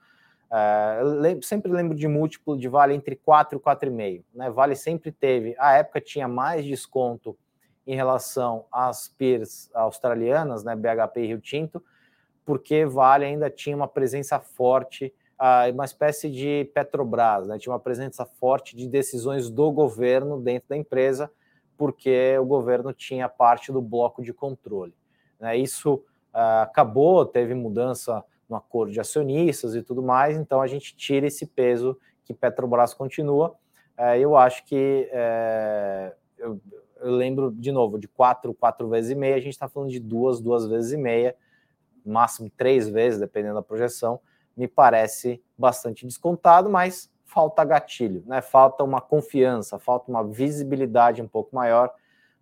Uh, 0.54 1.42
sempre 1.42 1.72
lembro 1.72 1.96
de 1.96 2.06
múltiplo 2.06 2.56
de 2.56 2.68
Vale 2.68 2.94
entre 2.94 3.16
4 3.16 3.58
e 3.58 3.60
4,5. 3.60 4.22
Né? 4.32 4.50
Vale 4.50 4.76
sempre 4.76 5.10
teve, 5.10 5.56
a 5.58 5.72
época 5.72 6.00
tinha 6.00 6.28
mais 6.28 6.64
desconto 6.64 7.36
em 7.84 7.96
relação 7.96 8.64
às 8.70 9.08
peers 9.08 9.68
australianas, 9.74 10.62
né, 10.62 10.76
BHP 10.76 11.20
e 11.20 11.26
Rio 11.26 11.40
Tinto, 11.40 11.82
porque 12.44 12.86
Vale 12.86 13.24
ainda 13.24 13.50
tinha 13.50 13.74
uma 13.74 13.88
presença 13.88 14.38
forte, 14.38 15.12
uh, 15.40 15.72
uma 15.72 15.84
espécie 15.84 16.30
de 16.30 16.70
Petrobras, 16.72 17.48
né, 17.48 17.58
tinha 17.58 17.72
uma 17.72 17.80
presença 17.80 18.24
forte 18.24 18.76
de 18.76 18.88
decisões 18.88 19.50
do 19.50 19.72
governo 19.72 20.40
dentro 20.40 20.68
da 20.68 20.76
empresa, 20.76 21.30
porque 21.76 22.38
o 22.38 22.44
governo 22.44 22.92
tinha 22.92 23.28
parte 23.28 23.72
do 23.72 23.82
bloco 23.82 24.22
de 24.22 24.32
controle. 24.32 24.94
Né, 25.40 25.56
isso 25.56 25.94
uh, 26.32 26.62
acabou, 26.62 27.26
teve 27.26 27.54
mudança 27.54 28.24
no 28.54 28.58
acordo 28.58 28.92
de 28.92 29.00
acionistas 29.00 29.74
e 29.74 29.82
tudo 29.82 30.02
mais, 30.02 30.36
então 30.36 30.62
a 30.62 30.66
gente 30.66 30.96
tira 30.96 31.26
esse 31.26 31.46
peso 31.46 31.98
que 32.24 32.32
Petrobras 32.32 32.94
continua. 32.94 33.54
Uh, 33.98 34.16
eu 34.18 34.36
acho 34.36 34.64
que 34.64 35.08
eh, 35.12 36.12
eu, 36.38 36.60
eu 37.00 37.10
lembro 37.12 37.52
de 37.52 37.70
novo 37.70 37.98
de 37.98 38.08
quatro, 38.08 38.52
quatro 38.54 38.88
vezes 38.88 39.10
e 39.10 39.14
meia, 39.14 39.36
a 39.36 39.40
gente 39.40 39.52
está 39.52 39.68
falando 39.68 39.90
de 39.90 40.00
duas, 40.00 40.40
duas 40.40 40.66
vezes 40.66 40.92
e 40.92 40.96
meia 40.96 41.36
máximo 42.04 42.50
três 42.50 42.88
vezes, 42.88 43.18
dependendo 43.18 43.54
da 43.54 43.62
projeção, 43.62 44.20
me 44.56 44.68
parece 44.68 45.42
bastante 45.56 46.06
descontado, 46.06 46.68
mas 46.68 47.10
falta 47.24 47.64
gatilho, 47.64 48.22
né? 48.26 48.40
Falta 48.42 48.84
uma 48.84 49.00
confiança, 49.00 49.78
falta 49.78 50.10
uma 50.10 50.22
visibilidade 50.22 51.22
um 51.22 51.28
pouco 51.28 51.56
maior 51.56 51.92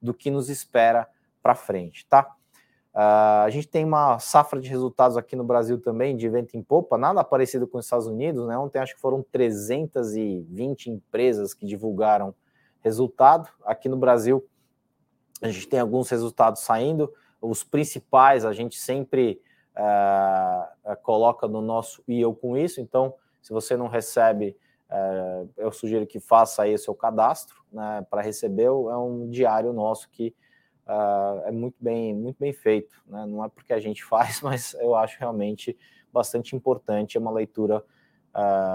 do 0.00 0.12
que 0.12 0.30
nos 0.30 0.50
espera 0.50 1.08
para 1.42 1.54
frente, 1.54 2.04
tá? 2.06 2.34
Uh, 2.94 3.44
a 3.44 3.50
gente 3.50 3.68
tem 3.68 3.84
uma 3.84 4.18
safra 4.18 4.60
de 4.60 4.68
resultados 4.68 5.16
aqui 5.16 5.34
no 5.34 5.44
Brasil 5.44 5.80
também, 5.80 6.14
de 6.14 6.28
vento 6.28 6.56
em 6.56 6.62
popa, 6.62 6.98
nada 6.98 7.24
parecido 7.24 7.66
com 7.66 7.78
os 7.78 7.86
Estados 7.86 8.06
Unidos, 8.06 8.46
né? 8.46 8.56
Ontem 8.58 8.78
acho 8.78 8.94
que 8.94 9.00
foram 9.00 9.24
320 9.32 10.90
empresas 10.90 11.54
que 11.54 11.64
divulgaram 11.64 12.34
resultado. 12.80 13.48
Aqui 13.64 13.88
no 13.88 13.96
Brasil, 13.96 14.46
a 15.40 15.48
gente 15.48 15.68
tem 15.68 15.80
alguns 15.80 16.10
resultados 16.10 16.62
saindo, 16.62 17.10
os 17.40 17.64
principais 17.64 18.44
a 18.44 18.52
gente 18.52 18.78
sempre 18.78 19.40
uh, 19.76 20.96
coloca 21.02 21.48
no 21.48 21.62
nosso 21.62 22.02
e 22.06 22.20
eu 22.20 22.34
com 22.34 22.56
isso. 22.56 22.80
Então, 22.80 23.14
se 23.40 23.52
você 23.52 23.76
não 23.76 23.88
recebe, 23.88 24.56
uh, 24.90 25.48
eu 25.56 25.72
sugiro 25.72 26.06
que 26.06 26.20
faça 26.20 26.62
aí 26.62 26.74
o 26.74 26.78
seu 26.78 26.94
cadastro 26.94 27.56
né, 27.72 28.06
para 28.10 28.20
receber. 28.20 28.64
É 28.64 28.96
um 28.96 29.28
diário 29.30 29.72
nosso 29.72 30.10
que 30.10 30.34
uh, 30.86 31.46
é 31.46 31.50
muito 31.50 31.76
bem, 31.80 32.14
muito 32.14 32.38
bem 32.38 32.52
feito. 32.52 32.94
Né? 33.06 33.24
Não 33.26 33.44
é 33.44 33.48
porque 33.48 33.72
a 33.72 33.80
gente 33.80 34.02
faz, 34.06 34.40
mas 34.40 34.74
eu 34.74 34.94
acho 34.94 35.18
realmente 35.18 35.76
bastante 36.12 36.54
importante. 36.54 37.16
É 37.16 37.20
uma 37.20 37.30
leitura 37.32 37.84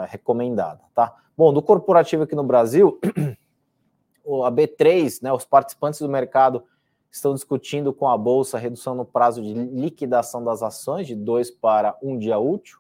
recomendada. 0.10 0.82
Tá? 0.93 1.15
Bom, 1.36 1.52
do 1.52 1.63
corporativo 1.63 2.24
aqui 2.24 2.36
no 2.36 2.43
Brasil, 2.43 3.00
a 4.46 4.52
B3, 4.52 5.24
né, 5.24 5.34
os 5.34 5.46
participantes 5.46 6.00
do 6.00 6.08
mercado 6.08 6.63
estão 7.12 7.34
discutindo 7.34 7.93
com 7.93 8.08
a 8.08 8.17
Bolsa 8.17 8.58
a 8.58 8.60
redução 8.60 8.93
no 8.93 9.06
prazo 9.06 9.41
de 9.41 9.54
liquidação 9.54 10.43
das 10.43 10.62
ações 10.62 11.08
de 11.08 11.15
dois 11.15 11.50
para 11.50 11.98
um 12.02 12.17
dia 12.17 12.38
útil. 12.38 12.80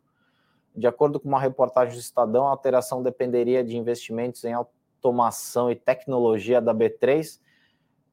De 0.75 0.85
acordo 0.85 1.19
com 1.19 1.27
uma 1.27 1.39
reportagem 1.39 1.95
do 1.95 1.99
Estadão, 1.99 2.47
a 2.47 2.51
alteração 2.51 3.01
dependeria 3.01 3.63
de 3.63 3.77
investimentos 3.77 4.43
em 4.43 4.53
automação 4.53 5.71
e 5.71 5.75
tecnologia 5.75 6.61
da 6.61 6.73
B3, 6.73 7.39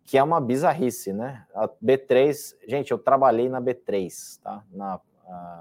que 0.05 0.19
é 0.19 0.23
uma 0.23 0.41
bizarrice, 0.41 1.13
né? 1.13 1.47
A 1.55 1.69
B3, 1.69 2.55
gente, 2.69 2.91
eu 2.91 2.99
trabalhei 2.99 3.49
na 3.49 3.61
B3, 3.61 4.41
tá? 4.43 4.63
Na, 4.71 5.01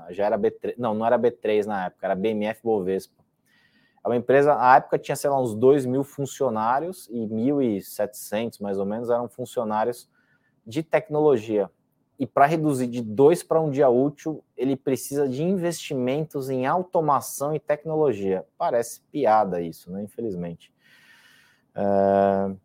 já 0.10 0.25
era 0.25 0.38
B3, 0.38 0.75
não, 0.77 0.93
não 0.93 1.06
era 1.06 1.17
B3 1.17 1.65
na 1.65 1.86
época, 1.86 2.06
era 2.06 2.15
BMF 2.15 2.62
Bovespa. 2.63 3.23
É 4.03 4.08
uma 4.08 4.17
empresa, 4.17 4.53
na 4.53 4.75
época 4.75 4.99
tinha, 4.99 5.15
sei 5.15 5.29
lá, 5.29 5.41
uns 5.41 5.56
2 5.56 5.86
mil 5.86 6.03
funcionários 6.03 7.08
e 7.10 7.25
1.700 7.25 8.62
mais 8.62 8.77
ou 8.77 8.86
menos 8.86 9.10
eram 9.10 9.29
funcionários 9.29 10.10
de 10.67 10.84
tecnologia. 10.84 11.71
E 12.19 12.27
para 12.27 12.45
reduzir 12.45 12.88
de 12.88 13.01
dois 13.01 13.41
para 13.41 13.62
um 13.62 13.71
dia 13.71 13.89
útil, 13.89 14.43
ele 14.56 14.75
precisa 14.75 15.27
de 15.27 15.41
investimentos 15.41 16.49
em 16.49 16.65
automação 16.65 17.56
e 17.56 17.60
tecnologia. 17.60 18.45
Parece 18.58 19.01
piada 19.12 19.62
isso, 19.62 19.89
né? 19.89 20.03
Infelizmente. 20.03 20.71
É... 21.73 22.56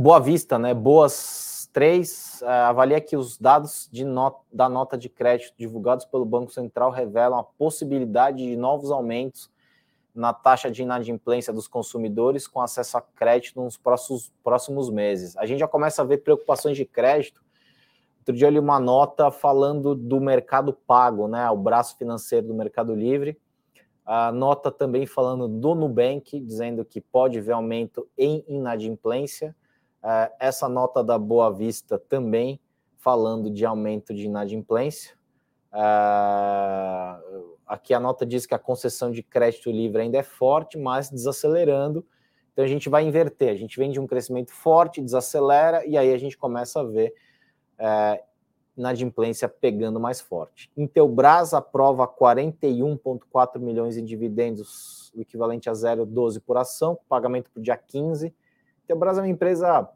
Boa 0.00 0.20
Vista, 0.20 0.60
né? 0.60 0.72
Boas 0.72 1.68
três. 1.72 2.40
É, 2.42 2.46
avalia 2.46 3.00
que 3.00 3.16
os 3.16 3.36
dados 3.36 3.90
not 3.92 4.36
da 4.52 4.68
nota 4.68 4.96
de 4.96 5.08
crédito 5.08 5.52
divulgados 5.58 6.04
pelo 6.04 6.24
Banco 6.24 6.52
Central 6.52 6.92
revelam 6.92 7.36
a 7.36 7.42
possibilidade 7.42 8.46
de 8.46 8.56
novos 8.56 8.92
aumentos 8.92 9.50
na 10.14 10.32
taxa 10.32 10.70
de 10.70 10.82
inadimplência 10.84 11.52
dos 11.52 11.66
consumidores 11.66 12.46
com 12.46 12.60
acesso 12.60 12.96
a 12.96 13.00
crédito 13.00 13.60
nos 13.60 13.76
próximos, 13.76 14.32
próximos 14.44 14.88
meses. 14.88 15.36
A 15.36 15.44
gente 15.46 15.58
já 15.58 15.66
começa 15.66 16.00
a 16.00 16.04
ver 16.04 16.18
preocupações 16.18 16.76
de 16.76 16.84
crédito. 16.84 17.42
Outro 18.20 18.36
dia 18.36 18.46
eu 18.46 18.52
li 18.52 18.58
uma 18.60 18.78
nota 18.78 19.32
falando 19.32 19.96
do 19.96 20.20
mercado 20.20 20.72
pago, 20.72 21.26
né, 21.26 21.50
o 21.50 21.56
braço 21.56 21.96
financeiro 21.96 22.46
do 22.46 22.54
Mercado 22.54 22.94
Livre. 22.94 23.36
A 24.06 24.30
nota 24.30 24.70
também 24.70 25.06
falando 25.06 25.48
do 25.48 25.74
Nubank, 25.74 26.38
dizendo 26.38 26.84
que 26.84 27.00
pode 27.00 27.40
haver 27.40 27.50
aumento 27.50 28.08
em 28.16 28.44
inadimplência. 28.46 29.56
É, 30.02 30.32
essa 30.40 30.68
nota 30.68 31.02
da 31.02 31.18
Boa 31.18 31.50
Vista 31.50 31.98
também 31.98 32.60
falando 32.96 33.50
de 33.50 33.64
aumento 33.64 34.14
de 34.14 34.26
inadimplência. 34.26 35.16
É, 35.72 37.48
Aqui 37.68 37.92
a 37.92 38.00
nota 38.00 38.24
diz 38.24 38.46
que 38.46 38.54
a 38.54 38.58
concessão 38.58 39.10
de 39.10 39.22
crédito 39.22 39.70
livre 39.70 40.00
ainda 40.00 40.16
é 40.16 40.22
forte, 40.22 40.78
mas 40.78 41.10
desacelerando. 41.10 42.04
Então 42.50 42.64
a 42.64 42.68
gente 42.68 42.88
vai 42.88 43.06
inverter. 43.06 43.50
A 43.50 43.54
gente 43.54 43.78
vem 43.78 43.90
de 43.90 44.00
um 44.00 44.06
crescimento 44.06 44.52
forte, 44.52 45.02
desacelera, 45.02 45.84
e 45.84 45.96
aí 45.98 46.12
a 46.12 46.16
gente 46.16 46.36
começa 46.38 46.80
a 46.80 46.82
ver 46.82 47.12
é, 47.78 48.22
inadimplência 48.74 49.46
pegando 49.50 50.00
mais 50.00 50.18
forte. 50.18 50.70
Intelbras 50.74 51.52
aprova 51.52 52.08
41,4 52.08 53.58
milhões 53.58 53.98
em 53.98 54.04
dividendos, 54.04 55.12
o 55.14 55.20
equivalente 55.20 55.68
a 55.68 55.72
0,12 55.72 56.40
por 56.40 56.56
ação, 56.56 56.98
pagamento 57.06 57.50
para 57.50 57.60
o 57.60 57.62
dia 57.62 57.76
15. 57.76 58.34
Intelbras 58.88 59.18
é 59.18 59.20
uma 59.20 59.28
empresa 59.28 59.86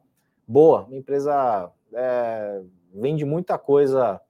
boa, 0.46 0.82
uma 0.82 0.96
empresa 0.96 1.72
é, 1.94 2.60
vende 2.92 3.24
muita 3.24 3.56
coisa 3.56 4.20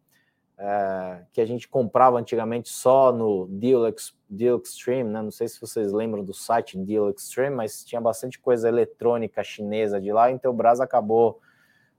é, 0.56 1.24
que 1.32 1.40
a 1.40 1.44
gente 1.44 1.66
comprava 1.66 2.16
antigamente 2.16 2.68
só 2.68 3.10
no 3.10 3.48
Deal, 3.48 3.92
Deal 4.30 4.60
Extreme, 4.62 5.10
né? 5.10 5.20
Não 5.20 5.32
sei 5.32 5.48
se 5.48 5.60
vocês 5.60 5.92
lembram 5.92 6.22
do 6.22 6.32
site 6.32 6.78
Deal 6.78 7.10
Extreme, 7.10 7.56
mas 7.56 7.84
tinha 7.84 8.00
bastante 8.00 8.38
coisa 8.38 8.68
eletrônica 8.68 9.42
chinesa 9.42 10.00
de 10.00 10.12
lá, 10.12 10.30
então 10.30 10.52
o 10.52 10.54
Brás 10.54 10.80
acabou 10.80 11.40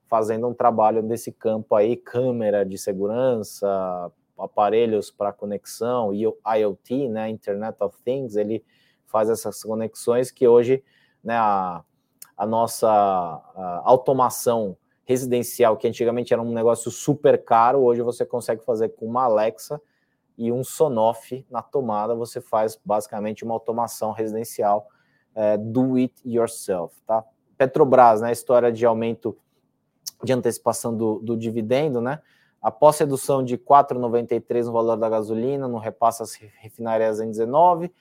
fazendo 0.08 0.48
um 0.48 0.54
trabalho 0.54 1.02
nesse 1.02 1.34
campo 1.34 1.76
aí, 1.76 1.98
câmera 1.98 2.64
de 2.64 2.78
segurança, 2.78 4.10
aparelhos 4.40 5.12
para 5.12 5.34
conexão, 5.34 6.14
IoT, 6.14 7.10
né, 7.10 7.28
Internet 7.28 7.76
of 7.84 8.02
Things, 8.06 8.38
ele 8.38 8.64
faz 9.06 9.30
essas 9.30 9.62
conexões 9.64 10.32
que 10.32 10.48
hoje, 10.48 10.82
né, 11.22 11.36
a, 11.36 11.84
a 12.38 12.46
nossa 12.46 12.90
a 12.90 13.82
automação 13.84 14.78
residencial, 15.06 15.78
que 15.78 15.88
antigamente 15.88 16.34
era 16.34 16.42
um 16.42 16.54
negócio 16.54 16.90
super 16.90 17.44
caro, 17.44 17.82
hoje 17.82 18.02
você 18.02 18.26
consegue 18.26 18.64
fazer 18.64 18.90
com 18.90 19.06
uma 19.06 19.24
Alexa 19.24 19.82
e 20.38 20.52
um 20.52 20.64
Sonoff 20.64 21.46
na 21.50 21.62
tomada, 21.62 22.16
você 22.16 22.42
faz 22.42 22.80
basicamente 22.84 23.44
uma 23.44 23.54
automação 23.54 24.12
residencial 24.12 24.88
é, 25.36 25.58
do 25.58 25.96
it 25.96 26.14
yourself, 26.26 26.96
tá? 27.06 27.24
Petrobras, 27.58 28.22
né, 28.22 28.32
história 28.32 28.72
de 28.72 28.86
aumento 28.86 29.38
de 30.24 30.34
antecipação 30.34 30.96
do, 30.96 31.20
do 31.20 31.38
dividendo, 31.38 32.02
né? 32.02 32.20
Após 32.62 32.98
redução 32.98 33.44
de 33.44 33.58
4,93 33.58 34.66
no 34.66 34.72
valor 34.72 34.96
da 34.96 35.10
gasolina, 35.10 35.68
no 35.68 35.78
repasse 35.78 36.24
às 36.24 36.34
refinarias 36.34 37.20
em 37.20 37.30
19, 37.30 37.92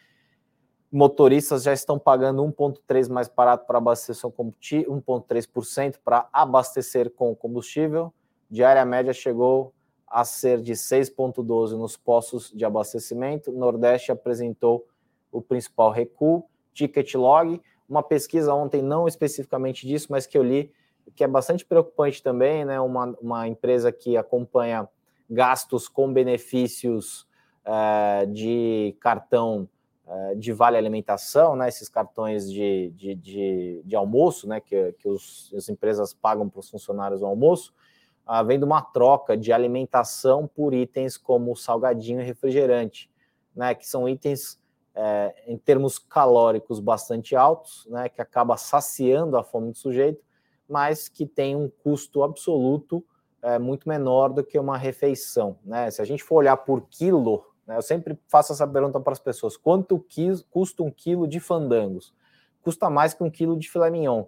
motoristas 0.92 1.62
já 1.62 1.72
estão 1.72 1.98
pagando 1.98 2.44
1,3% 2.44 3.08
mais 3.08 3.26
barato 3.26 3.66
para 3.66 3.78
abastecer 3.78 4.30
combustível, 4.30 4.92
1,3% 4.92 5.96
para 6.04 6.28
abastecer 6.30 7.10
com 7.10 7.34
combustível. 7.34 8.12
Diária 8.50 8.84
média 8.84 9.14
chegou 9.14 9.72
a 10.06 10.22
ser 10.22 10.60
de 10.60 10.74
6,12 10.74 11.70
nos 11.78 11.96
postos 11.96 12.52
de 12.52 12.66
abastecimento. 12.66 13.50
Nordeste 13.50 14.12
apresentou 14.12 14.86
o 15.32 15.40
principal 15.40 15.90
recuo. 15.90 16.44
Ticket 16.74 17.14
log, 17.14 17.60
uma 17.88 18.02
pesquisa 18.02 18.54
ontem, 18.54 18.82
não 18.82 19.08
especificamente 19.08 19.86
disso, 19.86 20.08
mas 20.10 20.26
que 20.26 20.36
eu 20.36 20.42
li, 20.42 20.70
que 21.14 21.24
é 21.24 21.28
bastante 21.28 21.64
preocupante 21.64 22.22
também, 22.22 22.64
né? 22.64 22.78
Uma, 22.80 23.16
uma 23.20 23.48
empresa 23.48 23.90
que 23.90 24.16
acompanha 24.16 24.86
gastos 25.28 25.88
com 25.88 26.12
benefícios 26.12 27.26
uh, 27.66 28.26
de 28.26 28.94
cartão 29.00 29.68
de 30.36 30.52
vale 30.52 30.76
alimentação, 30.76 31.56
né? 31.56 31.68
Esses 31.68 31.88
cartões 31.88 32.50
de, 32.50 32.90
de, 32.96 33.14
de, 33.14 33.82
de 33.84 33.96
almoço, 33.96 34.48
né? 34.48 34.60
Que, 34.60 34.92
que 34.92 35.08
os, 35.08 35.52
as 35.56 35.68
empresas 35.68 36.12
pagam 36.12 36.48
para 36.48 36.60
os 36.60 36.68
funcionários 36.68 37.22
o 37.22 37.26
almoço 37.26 37.72
havendo 38.26 38.64
uma 38.64 38.80
troca 38.80 39.36
de 39.36 39.52
alimentação 39.52 40.46
por 40.46 40.74
itens 40.74 41.16
como 41.16 41.56
salgadinho 41.56 42.20
e 42.20 42.24
refrigerante, 42.24 43.10
né, 43.54 43.74
que 43.74 43.86
são 43.86 44.08
itens 44.08 44.60
é, 44.94 45.34
em 45.46 45.56
termos 45.56 45.98
calóricos 45.98 46.78
bastante 46.78 47.34
altos, 47.34 47.86
né, 47.90 48.08
que 48.08 48.20
acaba 48.20 48.56
saciando 48.56 49.36
a 49.36 49.42
fome 49.42 49.72
do 49.72 49.78
sujeito, 49.78 50.22
mas 50.68 51.08
que 51.08 51.26
tem 51.26 51.56
um 51.56 51.68
custo 51.68 52.22
absoluto 52.22 53.04
é, 53.42 53.58
muito 53.58 53.88
menor 53.88 54.28
do 54.28 54.44
que 54.44 54.58
uma 54.58 54.78
refeição. 54.78 55.58
Né? 55.64 55.90
Se 55.90 56.00
a 56.00 56.04
gente 56.04 56.22
for 56.22 56.36
olhar 56.36 56.56
por 56.56 56.86
quilo, 56.88 57.44
eu 57.68 57.82
sempre 57.82 58.18
faço 58.28 58.52
essa 58.52 58.66
pergunta 58.66 59.00
para 59.00 59.12
as 59.12 59.20
pessoas: 59.20 59.56
quanto 59.56 60.04
custa 60.50 60.82
um 60.82 60.90
quilo 60.90 61.26
de 61.26 61.40
fandangos? 61.40 62.14
Custa 62.62 62.88
mais 62.88 63.14
que 63.14 63.22
um 63.22 63.30
quilo 63.30 63.58
de 63.58 63.70
filé 63.70 63.90
mignon 63.90 64.26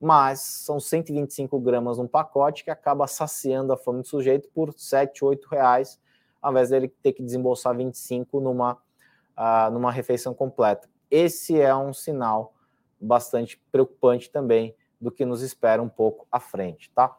mas 0.00 0.40
são 0.40 0.80
125 0.80 1.60
gramas 1.60 1.98
num 1.98 2.08
pacote 2.08 2.64
que 2.64 2.70
acaba 2.70 3.06
saciando 3.06 3.72
a 3.72 3.76
fome 3.76 4.00
do 4.00 4.08
sujeito 4.08 4.48
por 4.48 4.72
7, 4.72 5.22
8 5.22 5.46
reais, 5.46 6.00
ao 6.40 6.50
invés 6.50 6.70
dele 6.70 6.88
ter 6.88 7.12
que 7.12 7.22
desembolsar 7.22 7.76
25 7.76 8.40
numa, 8.40 8.72
uh, 8.72 9.70
numa 9.70 9.92
refeição 9.92 10.32
completa. 10.32 10.88
Esse 11.10 11.60
é 11.60 11.76
um 11.76 11.92
sinal 11.92 12.54
bastante 12.98 13.60
preocupante 13.70 14.30
também 14.30 14.74
do 14.98 15.10
que 15.10 15.26
nos 15.26 15.42
espera 15.42 15.82
um 15.82 15.88
pouco 15.88 16.26
à 16.32 16.40
frente, 16.40 16.90
tá? 16.94 17.14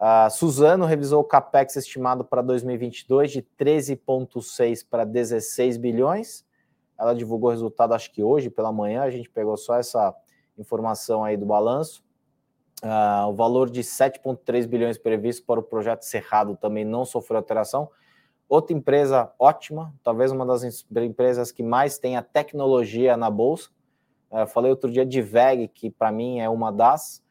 Uh, 0.00 0.30
Suzano 0.30 0.84
revisou 0.84 1.20
o 1.20 1.24
capex 1.24 1.74
estimado 1.74 2.24
para 2.24 2.40
2022 2.40 3.32
de 3.32 3.42
13,6 3.58 4.86
para 4.88 5.04
16 5.04 5.76
bilhões. 5.76 6.46
Ela 6.96 7.14
divulgou 7.14 7.48
o 7.48 7.52
resultado, 7.52 7.94
acho 7.94 8.12
que 8.12 8.22
hoje 8.22 8.48
pela 8.48 8.72
manhã, 8.72 9.02
a 9.02 9.10
gente 9.10 9.28
pegou 9.28 9.56
só 9.56 9.76
essa 9.76 10.14
informação 10.56 11.24
aí 11.24 11.36
do 11.36 11.44
balanço. 11.44 12.04
Uh, 12.82 13.26
o 13.28 13.34
valor 13.34 13.68
de 13.68 13.80
7,3 13.80 14.66
bilhões 14.66 14.96
previsto 14.96 15.44
para 15.44 15.58
o 15.58 15.62
projeto 15.64 16.02
Cerrado 16.02 16.56
também 16.56 16.84
não 16.84 17.04
sofreu 17.04 17.38
alteração. 17.38 17.90
Outra 18.48 18.74
empresa 18.74 19.32
ótima, 19.36 19.92
talvez 20.02 20.30
uma 20.30 20.46
das 20.46 20.62
empresas 20.96 21.50
que 21.50 21.62
mais 21.62 21.98
tem 21.98 22.16
a 22.16 22.22
tecnologia 22.22 23.16
na 23.16 23.28
bolsa. 23.28 23.70
Uh, 24.30 24.46
falei 24.46 24.70
outro 24.70 24.90
dia 24.90 25.04
de 25.04 25.20
VEG, 25.20 25.68
que 25.68 25.90
para 25.90 26.12
mim 26.12 26.38
é 26.38 26.48
uma 26.48 26.70
das. 26.70 27.22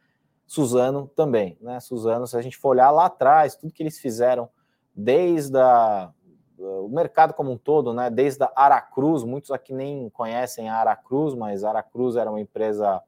Suzano 0.48 1.12
também, 1.16 1.58
né? 1.62 1.80
Suzano, 1.80 2.26
se 2.26 2.38
a 2.38 2.42
gente 2.42 2.58
for 2.58 2.70
olhar 2.70 2.90
lá 2.90 3.06
atrás, 3.06 3.56
tudo 3.56 3.74
que 3.74 3.84
eles 3.84 4.00
fizeram, 4.00 4.50
desde 4.96 5.58
a, 5.58 6.12
o 6.58 6.88
mercado 6.88 7.34
como 7.34 7.52
um 7.52 7.58
todo, 7.58 7.94
né? 7.94 8.10
Desde 8.10 8.44
a 8.44 8.52
Aracruz, 8.56 9.24
muitos 9.24 9.52
aqui 9.52 9.74
nem 9.74 10.10
conhecem 10.10 10.70
a 10.70 10.78
Aracruz, 10.78 11.36
mas 11.36 11.64
a 11.64 11.70
Aracruz 11.70 12.16
era 12.16 12.32
uma 12.32 12.40
empresa 12.40 13.04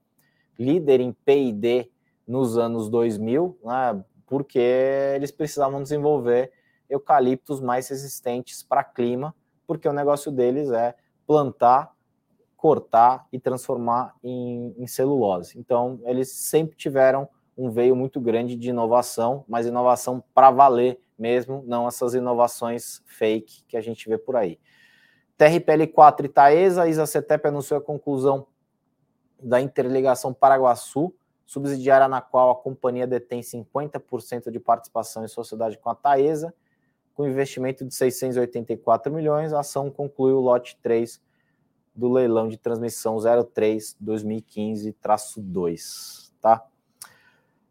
líder 0.59 0.99
em 0.99 1.13
P&D 1.13 1.89
nos 2.27 2.57
anos 2.57 2.89
2000, 2.89 3.57
né, 3.63 4.03
porque 4.27 4.59
eles 5.15 5.31
precisavam 5.31 5.81
desenvolver 5.81 6.51
eucaliptos 6.87 7.59
mais 7.59 7.87
resistentes 7.89 8.61
para 8.61 8.83
clima, 8.83 9.33
porque 9.65 9.87
o 9.87 9.93
negócio 9.93 10.31
deles 10.31 10.69
é 10.69 10.95
plantar, 11.25 11.91
cortar 12.59 13.25
e 13.31 13.39
transformar 13.39 14.13
em, 14.21 14.75
em 14.77 14.85
celulose. 14.85 15.57
Então, 15.57 15.97
eles 16.03 16.29
sempre 16.29 16.75
tiveram 16.75 17.27
um 17.57 17.71
veio 17.71 17.95
muito 17.95 18.19
grande 18.19 18.55
de 18.55 18.69
inovação, 18.69 19.45
mas 19.47 19.65
inovação 19.65 20.21
para 20.33 20.51
valer 20.51 20.99
mesmo, 21.17 21.63
não 21.65 21.87
essas 21.87 22.13
inovações 22.13 23.01
fake 23.05 23.63
que 23.65 23.77
a 23.77 23.81
gente 23.81 24.07
vê 24.09 24.17
por 24.17 24.35
aí. 24.35 24.59
TRPL4 25.37 26.25
e 26.25 26.27
Taesa, 26.27 26.87
Isacetep 26.87 27.47
anunciou 27.47 27.77
a 27.77 27.81
conclusão 27.81 28.45
da 29.41 29.61
interligação 29.61 30.33
Paraguaçu, 30.33 31.13
subsidiária 31.45 32.09
na 32.09 32.19
qual 32.19 32.51
a 32.51 32.55
companhia 32.55 33.07
detém 33.07 33.39
50% 33.39 34.51
de 34.51 34.59
participação 34.59 35.23
em 35.23 35.29
sociedade 35.29 35.77
com 35.77 35.89
a 35.89 35.95
Taesa, 35.95 36.53
com 37.13 37.25
investimento 37.25 37.85
de 37.85 37.95
684 37.95 39.13
milhões, 39.13 39.53
a 39.53 39.61
ação 39.61 39.89
concluiu 39.89 40.37
o 40.37 40.41
lote 40.41 40.77
3 40.81 41.21
do 41.95 42.11
leilão 42.11 42.47
de 42.47 42.57
transmissão 42.57 43.17
03 43.17 43.95
2015-2, 44.03 46.31
tá? 46.41 46.65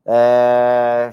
É... 0.04 1.12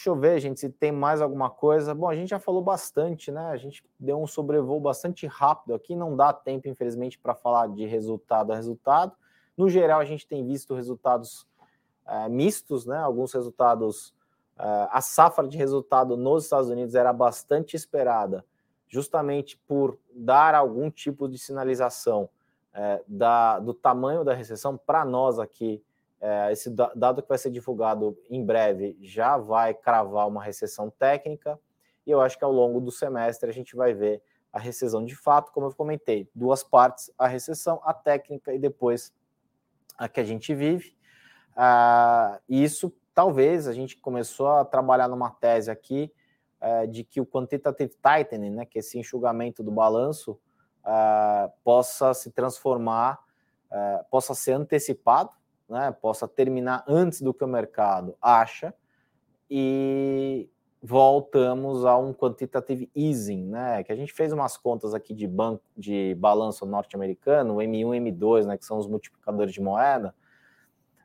Deixa 0.00 0.08
eu 0.08 0.16
ver, 0.16 0.40
gente, 0.40 0.58
se 0.58 0.70
tem 0.70 0.90
mais 0.90 1.20
alguma 1.20 1.50
coisa. 1.50 1.94
Bom, 1.94 2.08
a 2.08 2.14
gente 2.14 2.30
já 2.30 2.38
falou 2.38 2.62
bastante, 2.62 3.30
né? 3.30 3.50
A 3.50 3.56
gente 3.58 3.84
deu 3.98 4.18
um 4.18 4.26
sobrevoo 4.26 4.80
bastante 4.80 5.26
rápido 5.26 5.74
aqui, 5.74 5.94
não 5.94 6.16
dá 6.16 6.32
tempo, 6.32 6.68
infelizmente, 6.68 7.18
para 7.18 7.34
falar 7.34 7.68
de 7.68 7.84
resultado 7.84 8.50
a 8.50 8.56
resultado. 8.56 9.12
No 9.54 9.68
geral, 9.68 10.00
a 10.00 10.04
gente 10.06 10.26
tem 10.26 10.42
visto 10.46 10.74
resultados 10.74 11.46
uh, 12.06 12.30
mistos, 12.30 12.86
né? 12.86 12.96
Alguns 12.96 13.34
resultados, 13.34 14.14
uh, 14.58 14.88
a 14.90 15.02
safra 15.02 15.46
de 15.46 15.58
resultado 15.58 16.16
nos 16.16 16.44
Estados 16.44 16.70
Unidos 16.70 16.94
era 16.94 17.12
bastante 17.12 17.76
esperada, 17.76 18.42
justamente 18.90 19.56
por 19.66 19.98
dar 20.12 20.54
algum 20.54 20.90
tipo 20.90 21.26
de 21.26 21.38
sinalização 21.38 22.28
uh, 22.74 23.02
da, 23.08 23.58
do 23.58 23.72
tamanho 23.72 24.22
da 24.22 24.34
recessão. 24.34 24.76
Para 24.76 25.06
nós 25.06 25.38
aqui, 25.38 25.82
esse 26.50 26.68
dado 26.68 27.22
que 27.22 27.28
vai 27.28 27.38
ser 27.38 27.50
divulgado 27.50 28.14
em 28.28 28.44
breve 28.44 28.94
já 29.00 29.38
vai 29.38 29.72
cravar 29.72 30.28
uma 30.28 30.42
recessão 30.42 30.90
técnica, 30.90 31.58
e 32.06 32.10
eu 32.10 32.20
acho 32.20 32.36
que 32.36 32.44
ao 32.44 32.52
longo 32.52 32.78
do 32.80 32.90
semestre 32.90 33.48
a 33.48 33.52
gente 33.52 33.74
vai 33.74 33.94
ver 33.94 34.22
a 34.52 34.58
recessão 34.58 35.04
de 35.04 35.16
fato, 35.16 35.50
como 35.52 35.68
eu 35.68 35.74
comentei, 35.74 36.28
duas 36.34 36.62
partes, 36.62 37.10
a 37.16 37.26
recessão, 37.26 37.80
a 37.84 37.94
técnica 37.94 38.52
e 38.52 38.58
depois 38.58 39.14
a 39.96 40.08
que 40.08 40.20
a 40.20 40.24
gente 40.24 40.54
vive. 40.54 40.94
Uh, 41.52 42.38
isso 42.48 42.92
talvez 43.14 43.66
a 43.66 43.72
gente 43.72 43.96
começou 43.96 44.48
a 44.48 44.64
trabalhar 44.64 45.08
numa 45.08 45.30
tese 45.30 45.70
aqui 45.70 46.12
uh, 46.60 46.86
de 46.86 47.04
que 47.04 47.20
o 47.20 47.26
quantitative 47.26 47.94
tightening, 48.02 48.50
né, 48.50 48.64
que 48.64 48.78
é 48.78 48.80
esse 48.80 48.98
enxugamento 48.98 49.62
do 49.62 49.70
balanço, 49.70 50.32
uh, 50.84 51.50
possa 51.64 52.14
se 52.14 52.30
transformar, 52.30 53.18
eh, 53.72 54.04
possa 54.10 54.34
ser 54.34 54.52
antecipado, 54.52 55.30
né, 55.68 55.92
possa 55.92 56.26
terminar 56.26 56.84
antes 56.88 57.22
do 57.22 57.32
que 57.32 57.44
o 57.44 57.48
mercado 57.48 58.16
acha 58.20 58.74
e 59.48 60.50
voltamos 60.82 61.84
a 61.84 61.96
um 61.96 62.12
quantitative 62.12 62.90
easing, 62.96 63.44
né? 63.46 63.84
Que 63.84 63.92
a 63.92 63.96
gente 63.96 64.12
fez 64.12 64.32
umas 64.32 64.56
contas 64.56 64.94
aqui 64.94 65.12
de 65.12 65.26
banco 65.26 65.62
de 65.76 66.14
balanço 66.14 66.64
norte-americano, 66.64 67.56
M1 67.56 68.00
M2, 68.00 68.46
né? 68.46 68.56
Que 68.56 68.64
são 68.64 68.78
os 68.78 68.86
multiplicadores 68.86 69.52
de 69.52 69.60
moeda. 69.60 70.14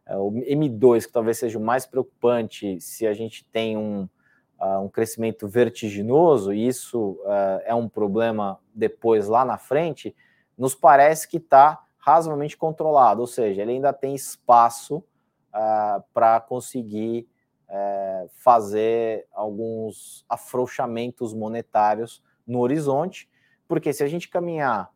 É, 0.05 0.15
o 0.17 0.31
M2, 0.31 1.07
que 1.07 1.11
talvez 1.11 1.37
seja 1.37 1.57
o 1.59 1.61
mais 1.61 1.85
preocupante 1.85 2.79
se 2.79 3.05
a 3.05 3.13
gente 3.13 3.43
tem 3.45 3.75
um, 3.75 4.07
uh, 4.59 4.79
um 4.79 4.89
crescimento 4.89 5.47
vertiginoso, 5.47 6.53
e 6.53 6.67
isso 6.67 7.19
uh, 7.23 7.61
é 7.65 7.73
um 7.73 7.89
problema 7.89 8.59
depois 8.73 9.27
lá 9.27 9.43
na 9.45 9.57
frente, 9.57 10.15
nos 10.57 10.73
parece 10.75 11.27
que 11.27 11.37
está 11.37 11.83
razoavelmente 11.97 12.55
controlado, 12.55 13.21
ou 13.21 13.27
seja, 13.27 13.61
ele 13.61 13.71
ainda 13.71 13.91
tem 13.91 14.13
espaço 14.13 14.97
uh, 14.97 16.03
para 16.13 16.39
conseguir 16.39 17.27
uh, 17.67 18.29
fazer 18.43 19.27
alguns 19.33 20.23
afrouxamentos 20.29 21.33
monetários 21.33 22.21
no 22.45 22.59
horizonte, 22.59 23.29
porque 23.67 23.91
se 23.91 24.03
a 24.03 24.07
gente 24.07 24.29
caminhar 24.29 24.91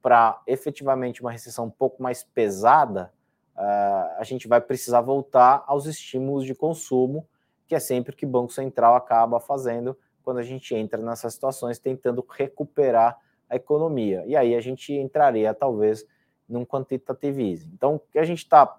para 0.00 0.40
efetivamente 0.46 1.20
uma 1.20 1.30
recessão 1.30 1.66
um 1.66 1.70
pouco 1.70 2.02
mais 2.02 2.22
pesada, 2.22 3.12
uh, 3.56 4.18
a 4.18 4.22
gente 4.22 4.46
vai 4.46 4.60
precisar 4.60 5.00
voltar 5.00 5.64
aos 5.66 5.86
estímulos 5.86 6.44
de 6.44 6.54
consumo, 6.54 7.26
que 7.72 7.76
é 7.76 7.80
sempre 7.80 8.12
o 8.12 8.14
que 8.14 8.26
o 8.26 8.28
Banco 8.28 8.52
Central 8.52 8.94
acaba 8.94 9.40
fazendo 9.40 9.96
quando 10.22 10.36
a 10.36 10.42
gente 10.42 10.74
entra 10.74 11.00
nessas 11.00 11.32
situações, 11.32 11.78
tentando 11.78 12.22
recuperar 12.28 13.18
a 13.48 13.56
economia. 13.56 14.22
E 14.26 14.36
aí 14.36 14.54
a 14.54 14.60
gente 14.60 14.92
entraria, 14.92 15.54
talvez, 15.54 16.04
num 16.46 16.66
quantitative 16.66 17.50
easing. 17.50 17.70
Então, 17.72 17.94
o 17.94 17.98
que 17.98 18.18
a 18.18 18.24
gente 18.24 18.40
está 18.40 18.78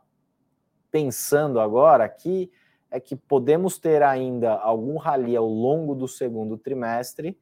pensando 0.92 1.60
agora 1.60 2.04
aqui 2.04 2.52
é 2.92 3.00
que 3.00 3.16
podemos 3.16 3.80
ter 3.80 4.04
ainda 4.04 4.54
algum 4.54 4.98
rally 4.98 5.36
ao 5.36 5.48
longo 5.48 5.96
do 5.96 6.08
segundo 6.08 6.56
trimestre, 6.56 7.36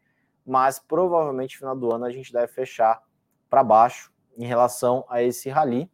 mas 0.46 0.80
provavelmente 0.80 1.56
no 1.56 1.60
final 1.60 1.76
do 1.76 1.94
ano 1.94 2.06
a 2.06 2.12
gente 2.12 2.32
deve 2.32 2.48
fechar 2.48 3.04
para 3.50 3.62
baixo 3.62 4.10
em 4.38 4.46
relação 4.46 5.04
a 5.10 5.22
esse 5.22 5.50
rally. 5.50 5.92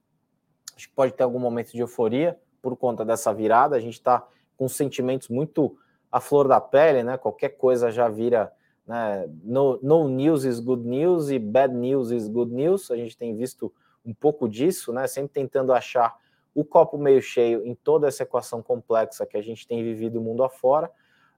Acho 0.76 0.88
que 0.88 0.94
pode 0.94 1.14
ter 1.14 1.24
algum 1.24 1.40
momento 1.40 1.72
de 1.72 1.80
euforia 1.80 2.40
por 2.62 2.78
conta 2.78 3.04
dessa 3.04 3.34
virada. 3.34 3.76
A 3.76 3.80
gente 3.80 3.96
está 3.96 4.24
com 4.58 4.68
sentimentos 4.68 5.30
muito 5.30 5.78
à 6.12 6.20
flor 6.20 6.48
da 6.48 6.60
pele, 6.60 7.04
né? 7.04 7.18
Qualquer 7.18 7.50
coisa 7.50 7.92
já 7.92 8.10
vira 8.10 8.52
né? 8.88 9.30
No, 9.44 9.78
no 9.84 10.08
news 10.08 10.46
is 10.46 10.60
good 10.60 10.88
news 10.88 11.30
e 11.30 11.38
bad 11.38 11.74
news 11.76 12.10
is 12.10 12.28
good 12.30 12.54
news. 12.54 12.90
A 12.90 12.96
gente 12.96 13.18
tem 13.18 13.36
visto 13.36 13.72
um 14.06 14.14
pouco 14.14 14.48
disso, 14.48 14.94
né? 14.94 15.06
Sempre 15.08 15.34
tentando 15.34 15.74
achar 15.74 16.16
o 16.56 16.64
copo 16.64 16.98
meio 16.98 17.22
cheio 17.22 17.66
em 17.66 17.76
toda 17.76 18.08
essa 18.08 18.24
equação 18.24 18.64
complexa 18.64 19.26
que 19.26 19.36
a 19.36 19.42
gente 19.42 19.68
tem 19.68 19.84
vivido 19.84 20.22
mundo 20.22 20.44
afora. 20.44 20.90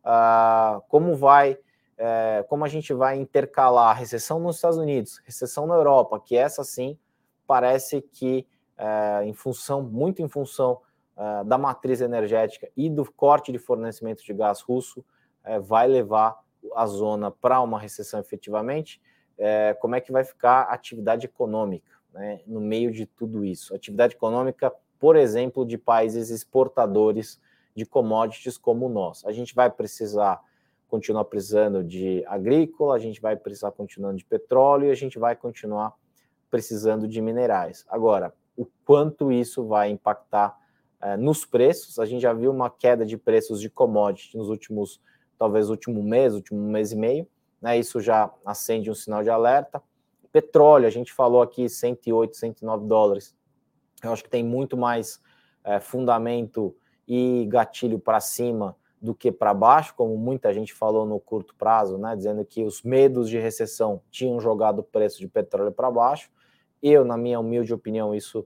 Uh, 0.05 0.79
como 0.87 1.15
vai, 1.15 1.57
é, 1.97 2.45
como 2.47 2.63
a 2.63 2.69
gente 2.69 2.93
vai 2.93 3.17
intercalar 3.17 3.89
a 3.89 3.93
recessão 3.93 4.39
nos 4.39 4.55
Estados 4.55 4.77
Unidos, 4.77 5.21
recessão 5.25 5.67
na 5.67 5.75
Europa, 5.75 6.21
que 6.21 6.37
essa 6.37 6.63
sim 6.63 6.97
parece 7.45 8.01
que 8.01 8.47
é, 8.77 9.25
em 9.25 9.33
função, 9.33 9.81
muito 9.81 10.21
em 10.21 10.29
função 10.29 10.79
é, 11.19 11.43
da 11.43 11.57
matriz 11.57 11.99
energética 11.99 12.71
e 12.77 12.89
do 12.89 13.03
corte 13.11 13.51
de 13.51 13.59
fornecimento 13.59 14.23
de 14.23 14.33
gás 14.33 14.61
russo, 14.61 15.03
é, 15.43 15.59
vai 15.59 15.85
levar 15.85 16.39
a 16.73 16.85
zona 16.85 17.29
para 17.29 17.59
uma 17.59 17.77
recessão 17.77 18.21
efetivamente, 18.21 19.01
é, 19.37 19.73
como 19.73 19.95
é 19.95 20.01
que 20.01 20.13
vai 20.13 20.23
ficar 20.23 20.61
a 20.61 20.73
atividade 20.73 21.25
econômica 21.25 21.97
né, 22.13 22.41
no 22.47 22.61
meio 22.61 22.89
de 22.89 23.05
tudo 23.05 23.43
isso? 23.43 23.75
Atividade 23.75 24.15
econômica, 24.15 24.71
por 24.97 25.17
exemplo, 25.17 25.65
de 25.65 25.77
países 25.77 26.29
exportadores 26.29 27.39
de 27.75 27.85
commodities 27.85 28.57
como 28.57 28.87
nós. 28.87 29.25
A 29.25 29.31
gente 29.31 29.53
vai 29.53 29.69
precisar 29.69 30.41
continuar 30.87 31.25
precisando 31.25 31.83
de 31.83 32.25
agrícola, 32.27 32.95
a 32.95 32.99
gente 32.99 33.21
vai 33.21 33.35
precisar 33.35 33.71
continuando 33.71 34.17
de 34.17 34.25
petróleo 34.25 34.87
e 34.87 34.91
a 34.91 34.95
gente 34.95 35.19
vai 35.19 35.35
continuar 35.35 35.93
precisando 36.49 37.07
de 37.07 37.21
minerais. 37.21 37.85
Agora, 37.87 38.33
o 38.57 38.65
quanto 38.85 39.31
isso 39.31 39.65
vai 39.65 39.89
impactar 39.89 40.58
nos 41.17 41.45
preços? 41.45 41.99
A 41.99 42.05
gente 42.05 42.21
já 42.21 42.33
viu 42.33 42.51
uma 42.51 42.69
queda 42.69 43.05
de 43.05 43.17
preços 43.17 43.61
de 43.61 43.69
commodities 43.69 44.33
nos 44.33 44.49
últimos 44.49 45.01
talvez 45.37 45.69
último 45.69 46.03
mês, 46.03 46.33
último 46.33 46.61
mês 46.61 46.91
e 46.91 46.97
meio, 46.97 47.27
né? 47.61 47.79
Isso 47.79 48.01
já 48.01 48.29
acende 48.45 48.91
um 48.91 48.95
sinal 48.95 49.23
de 49.23 49.29
alerta. 49.29 49.81
Petróleo, 50.31 50.85
a 50.85 50.89
gente 50.89 51.13
falou 51.13 51.41
aqui 51.41 51.69
108, 51.69 52.35
109 52.35 52.85
dólares. 52.85 53.35
Eu 54.03 54.11
acho 54.11 54.23
que 54.23 54.29
tem 54.29 54.43
muito 54.43 54.75
mais 54.75 55.21
é, 55.63 55.79
fundamento 55.79 56.75
e 57.07 57.45
gatilho 57.49 57.97
para 57.97 58.19
cima 58.19 58.75
do 59.01 59.15
que 59.15 59.31
para 59.31 59.53
baixo, 59.53 59.95
como 59.95 60.17
muita 60.17 60.53
gente 60.53 60.73
falou 60.73 61.05
no 61.05 61.19
curto 61.19 61.55
prazo, 61.55 61.97
né, 61.97 62.15
dizendo 62.15 62.43
que 62.43 62.63
os 62.63 62.83
medos 62.83 63.29
de 63.29 63.37
recessão 63.37 64.01
tinham 64.11 64.39
jogado 64.41 64.79
o 64.79 64.83
preço 64.83 65.19
de 65.19 65.27
petróleo 65.27 65.71
para 65.71 65.89
baixo. 65.89 66.29
Eu, 66.83 67.05
na 67.05 67.17
minha 67.17 67.39
humilde 67.39 67.73
opinião, 67.73 68.13
isso 68.13 68.45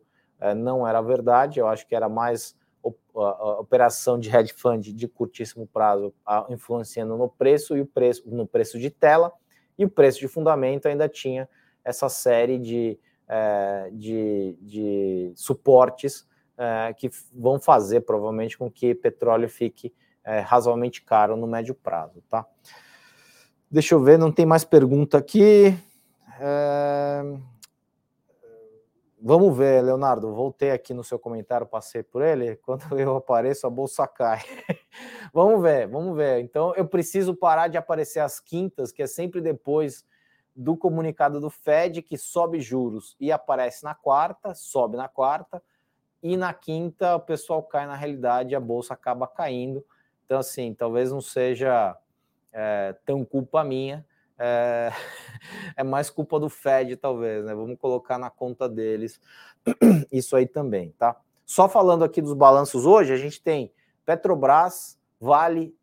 não 0.56 0.88
era 0.88 1.02
verdade. 1.02 1.60
Eu 1.60 1.68
acho 1.68 1.88
que 1.88 1.96
era 1.96 2.10
mais 2.10 2.56
operação 3.14 4.20
de 4.20 4.36
hedge 4.36 4.54
fund 4.54 4.92
de 4.92 5.08
curtíssimo 5.08 5.68
prazo 5.68 6.14
influenciando 6.50 7.16
no 7.16 7.30
preço 7.30 7.78
e 7.78 7.82
o 7.82 7.86
preço 7.86 8.24
no 8.26 8.48
preço 8.48 8.80
de 8.80 8.90
tela 8.90 9.32
e 9.78 9.86
o 9.86 9.90
preço 9.90 10.20
de 10.20 10.28
fundamento 10.28 10.88
ainda 10.88 11.08
tinha 11.08 11.48
essa 11.84 12.10
série 12.10 12.58
de, 12.58 13.00
é, 13.28 13.90
de, 13.92 14.58
de 14.62 15.32
suportes 15.36 16.28
é, 16.58 16.94
que 16.94 17.10
vão 17.34 17.60
fazer 17.60 18.02
provavelmente 18.02 18.58
com 18.58 18.70
que 18.70 18.96
petróleo 18.96 19.50
fique 19.50 19.94
é, 20.24 20.40
razoavelmente 20.40 21.02
caro 21.02 21.36
no 21.36 21.48
médio 21.48 21.76
prazo, 21.76 22.24
tá? 22.30 22.46
Deixa 23.70 23.96
eu 23.96 24.00
ver, 24.00 24.18
não 24.18 24.32
tem 24.32 24.46
mais 24.46 24.64
pergunta 24.64 25.18
aqui. 25.18 25.76
É... 26.40 27.24
Vamos 29.26 29.58
ver, 29.58 29.82
Leonardo. 29.82 30.36
Voltei 30.36 30.72
aqui 30.72 30.94
no 30.94 31.02
seu 31.02 31.18
comentário, 31.18 31.66
passei 31.66 32.04
por 32.04 32.22
ele. 32.22 32.58
Quando 32.62 33.00
eu 33.00 33.16
apareço, 33.16 33.66
a 33.66 33.70
bolsa 33.70 34.06
cai. 34.06 34.42
vamos 35.34 35.62
ver, 35.62 35.88
vamos 35.88 36.14
ver. 36.14 36.42
Então, 36.42 36.74
eu 36.76 36.86
preciso 36.86 37.34
parar 37.34 37.70
de 37.70 37.78
aparecer 37.78 38.20
às 38.20 38.42
quintas, 38.42 38.92
que 38.92 39.02
é 39.02 39.08
sempre 39.08 39.40
depois 39.40 40.06
do 40.54 40.76
comunicado 40.76 41.40
do 41.40 41.50
Fed, 41.50 42.02
que 42.02 42.18
sobe 42.18 42.60
juros 42.60 43.16
e 43.18 43.32
aparece 43.32 43.86
na 43.86 43.96
quarta, 43.96 44.54
sobe 44.54 44.98
na 44.98 45.08
quarta, 45.08 45.64
e 46.22 46.36
na 46.36 46.54
quinta 46.54 47.16
o 47.16 47.20
pessoal 47.22 47.64
cai 47.64 47.88
na 47.88 47.96
realidade, 47.96 48.54
a 48.54 48.60
bolsa 48.60 48.94
acaba 48.94 49.26
caindo. 49.26 49.86
Então, 50.26 50.40
assim, 50.40 50.74
talvez 50.74 51.14
não 51.14 51.22
seja 51.22 51.98
é, 52.52 52.94
tão 53.06 53.24
culpa 53.24 53.64
minha 53.64 54.06
é, 54.46 54.92
é 55.78 55.84
mais 55.84 56.10
culpa 56.10 56.38
do 56.38 56.50
Fed, 56.50 56.98
talvez, 56.98 57.46
né? 57.46 57.56
Vamos 57.56 57.78
colocar 57.80 58.18
na 58.18 58.30
conta 58.30 58.68
deles 58.68 59.22
isso 60.12 60.36
aí 60.36 60.46
também, 60.46 60.92
tá? 60.98 61.16
Só 61.46 61.70
falando 61.70 62.04
aqui 62.04 62.22
dos 62.22 62.34
balanços 62.34 62.86
hoje, 62.86 63.14
a 63.14 63.18
gente 63.18 63.42
tem 63.42 63.72
Petrobras, 64.06 65.00
Vale, 65.20 65.74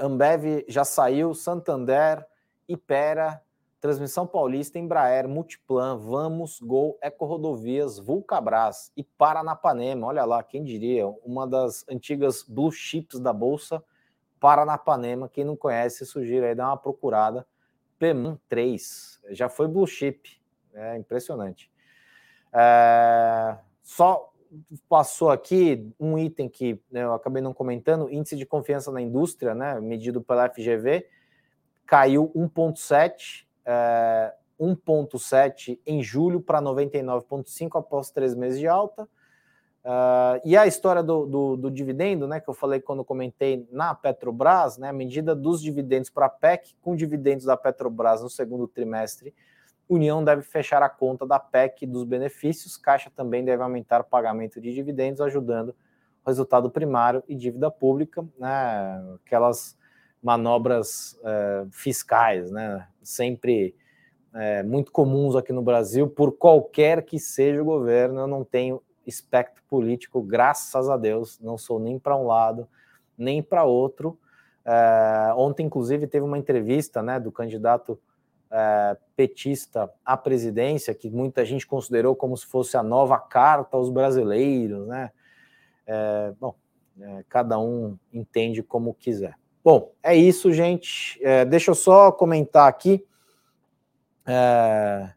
Ambev 0.00 0.64
já 0.68 0.84
saiu, 0.84 1.34
Santander, 1.34 2.24
Ipera, 2.66 3.42
Transmissão 3.80 4.26
Paulista, 4.26 4.78
Embraer, 4.78 5.28
Multiplan, 5.28 5.98
Vamos, 5.98 6.60
Gol, 6.60 6.98
Ecorodovias, 7.02 7.98
Vulcabras 7.98 8.90
e 8.96 9.04
Paranapanema. 9.04 10.06
Olha 10.06 10.24
lá, 10.24 10.42
quem 10.42 10.64
diria, 10.64 11.06
uma 11.24 11.46
das 11.46 11.84
antigas 11.88 12.42
blue 12.42 12.72
chips 12.72 13.20
da 13.20 13.32
Bolsa, 13.32 13.82
Paranapanema. 14.40 15.28
Quem 15.28 15.44
não 15.44 15.56
conhece, 15.56 16.06
sugiro 16.06 16.46
aí 16.46 16.54
dar 16.54 16.68
uma 16.68 16.76
procurada. 16.76 17.46
PMAN 17.98 18.38
3, 18.48 19.20
já 19.30 19.48
foi 19.48 19.68
blue 19.68 19.86
chip, 19.86 20.40
é 20.74 20.96
impressionante. 20.96 21.70
É, 22.52 23.56
só 23.82 24.32
passou 24.88 25.30
aqui 25.30 25.92
um 25.98 26.18
item 26.18 26.48
que 26.48 26.80
né, 26.90 27.02
eu 27.02 27.12
acabei 27.12 27.42
não 27.42 27.52
comentando, 27.52 28.10
índice 28.10 28.36
de 28.36 28.46
confiança 28.46 28.90
na 28.90 29.00
indústria, 29.00 29.54
né, 29.54 29.80
medido 29.80 30.22
pela 30.22 30.48
FGV, 30.48 31.06
caiu 31.86 32.30
1,7, 32.34 33.46
é, 33.64 34.34
1,7 34.60 35.78
em 35.86 36.02
julho 36.02 36.40
para 36.40 36.60
99,5 36.60 37.78
após 37.78 38.10
três 38.10 38.34
meses 38.34 38.58
de 38.58 38.66
alta. 38.66 39.08
Uh, 39.84 40.40
e 40.44 40.56
a 40.56 40.66
história 40.66 41.02
do, 41.02 41.24
do, 41.24 41.56
do, 41.56 41.70
dividendo, 41.70 42.26
né, 42.26 42.40
que 42.40 42.48
eu 42.48 42.54
falei 42.54 42.80
quando 42.80 43.04
comentei 43.04 43.66
na 43.70 43.94
Petrobras, 43.94 44.76
né, 44.76 44.88
a 44.88 44.92
medida 44.92 45.34
dos 45.34 45.62
dividendos 45.62 46.10
para 46.10 46.26
a 46.26 46.28
PEC, 46.30 46.74
com 46.82 46.96
dividendos 46.96 47.46
da 47.46 47.56
Petrobras 47.56 48.20
no 48.20 48.28
segundo 48.28 48.66
trimestre, 48.66 49.34
União 49.88 50.22
deve 50.22 50.42
fechar 50.42 50.82
a 50.82 50.88
conta 50.88 51.26
da 51.26 51.38
PEC 51.38 51.86
dos 51.86 52.04
benefícios, 52.04 52.76
Caixa 52.76 53.10
também 53.14 53.42
deve 53.44 53.62
aumentar 53.62 54.02
o 54.02 54.04
pagamento 54.04 54.60
de 54.60 54.74
dividendos, 54.74 55.20
ajudando 55.20 55.70
o 56.24 56.28
resultado 56.28 56.68
primário 56.68 57.22
e 57.26 57.34
dívida 57.34 57.70
pública, 57.70 58.26
né, 58.38 59.16
aquelas 59.24 59.78
manobras 60.22 61.18
uh, 61.22 61.70
fiscais, 61.70 62.50
né, 62.50 62.86
sempre 63.02 63.74
uh, 64.34 64.68
muito 64.68 64.92
comuns 64.92 65.36
aqui 65.36 65.52
no 65.52 65.62
Brasil, 65.62 66.08
por 66.08 66.32
qualquer 66.32 67.04
que 67.04 67.18
seja 67.18 67.62
o 67.62 67.64
governo, 67.64 68.20
eu 68.20 68.26
não 68.26 68.44
tenho 68.44 68.82
espectro 69.08 69.62
político, 69.68 70.22
graças 70.22 70.88
a 70.88 70.96
Deus, 70.96 71.40
não 71.40 71.56
sou 71.56 71.80
nem 71.80 71.98
para 71.98 72.16
um 72.16 72.26
lado, 72.26 72.68
nem 73.16 73.42
para 73.42 73.64
outro. 73.64 74.18
É, 74.64 75.32
ontem, 75.34 75.66
inclusive, 75.66 76.06
teve 76.06 76.24
uma 76.24 76.38
entrevista 76.38 77.02
né, 77.02 77.18
do 77.18 77.32
candidato 77.32 77.98
é, 78.50 78.96
petista 79.16 79.90
à 80.04 80.16
presidência, 80.16 80.94
que 80.94 81.08
muita 81.08 81.44
gente 81.44 81.66
considerou 81.66 82.14
como 82.14 82.36
se 82.36 82.46
fosse 82.46 82.76
a 82.76 82.82
nova 82.82 83.18
carta 83.18 83.76
aos 83.76 83.90
brasileiros, 83.90 84.86
né? 84.86 85.10
É, 85.86 86.34
bom, 86.38 86.54
cada 87.30 87.58
um 87.58 87.96
entende 88.12 88.62
como 88.62 88.92
quiser. 88.92 89.34
Bom, 89.64 89.92
é 90.02 90.14
isso, 90.14 90.52
gente. 90.52 91.18
Deixa 91.48 91.70
eu 91.70 91.74
só 91.74 92.10
comentar 92.12 92.68
aqui. 92.68 93.04
É, 94.26 95.10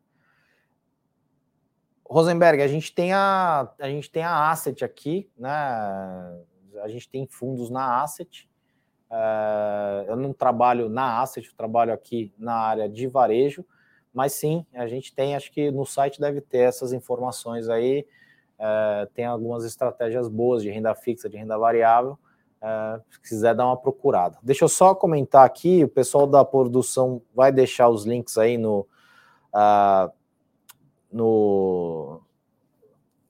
Rosenberg, 2.12 2.62
a 2.62 2.68
gente 2.68 2.94
tem 2.94 3.14
a, 3.14 3.72
a 3.80 3.88
gente 3.88 4.12
tem 4.12 4.22
a 4.22 4.52
asset 4.52 4.84
aqui, 4.84 5.30
né? 5.38 5.50
A 6.84 6.88
gente 6.90 7.08
tem 7.08 7.26
fundos 7.26 7.70
na 7.70 8.04
asset. 8.04 8.50
Uh, 9.10 10.04
eu 10.10 10.18
não 10.18 10.34
trabalho 10.34 10.90
na 10.90 11.22
asset, 11.22 11.48
eu 11.48 11.56
trabalho 11.56 11.94
aqui 11.94 12.34
na 12.38 12.54
área 12.54 12.90
de 12.90 13.08
varejo, 13.08 13.66
mas 14.14 14.34
sim, 14.34 14.66
a 14.74 14.88
gente 14.88 15.16
tem, 15.16 15.38
acho 15.38 15.54
que 15.54 15.72
no 15.72 15.86
site 15.86 16.20
deve 16.20 16.42
ter 16.42 16.60
essas 16.60 16.92
informações 16.92 17.70
aí. 17.70 18.06
Uh, 18.60 19.08
tem 19.14 19.24
algumas 19.24 19.64
estratégias 19.64 20.28
boas 20.28 20.62
de 20.62 20.70
renda 20.70 20.94
fixa, 20.94 21.30
de 21.30 21.38
renda 21.38 21.58
variável. 21.58 22.20
Uh, 22.62 23.02
se 23.10 23.22
quiser 23.22 23.56
dar 23.56 23.66
uma 23.66 23.78
procurada. 23.78 24.38
Deixa 24.44 24.66
eu 24.66 24.70
só 24.70 24.94
comentar 24.94 25.46
aqui, 25.46 25.86
o 25.86 25.88
pessoal 25.88 26.28
da 26.28 26.44
produção 26.44 27.22
vai 27.34 27.54
deixar 27.54 27.88
os 27.88 28.06
links 28.06 28.38
aí 28.38 28.58
no, 28.58 28.82
uh, 29.56 30.12
no, 31.12 32.22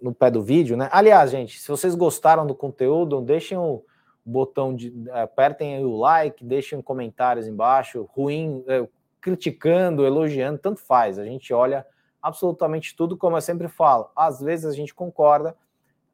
no 0.01 0.13
pé 0.13 0.29
do 0.29 0.41
vídeo, 0.41 0.77
né? 0.77 0.89
Aliás, 0.91 1.31
gente, 1.31 1.59
se 1.59 1.67
vocês 1.67 1.95
gostaram 1.95 2.45
do 2.45 2.55
conteúdo, 2.55 3.21
deixem 3.21 3.57
o 3.57 3.83
botão 4.25 4.75
de. 4.75 4.93
apertem 5.11 5.83
o 5.83 5.97
like, 5.97 6.43
deixem 6.43 6.81
comentários 6.81 7.47
embaixo, 7.47 8.07
ruim, 8.13 8.63
é, 8.67 8.87
criticando, 9.19 10.05
elogiando, 10.05 10.59
tanto 10.59 10.81
faz. 10.81 11.17
A 11.17 11.25
gente 11.25 11.53
olha 11.53 11.85
absolutamente 12.21 12.95
tudo, 12.95 13.17
como 13.17 13.37
eu 13.37 13.41
sempre 13.41 13.67
falo. 13.67 14.09
Às 14.15 14.41
vezes 14.41 14.65
a 14.65 14.73
gente 14.73 14.93
concorda, 14.93 15.55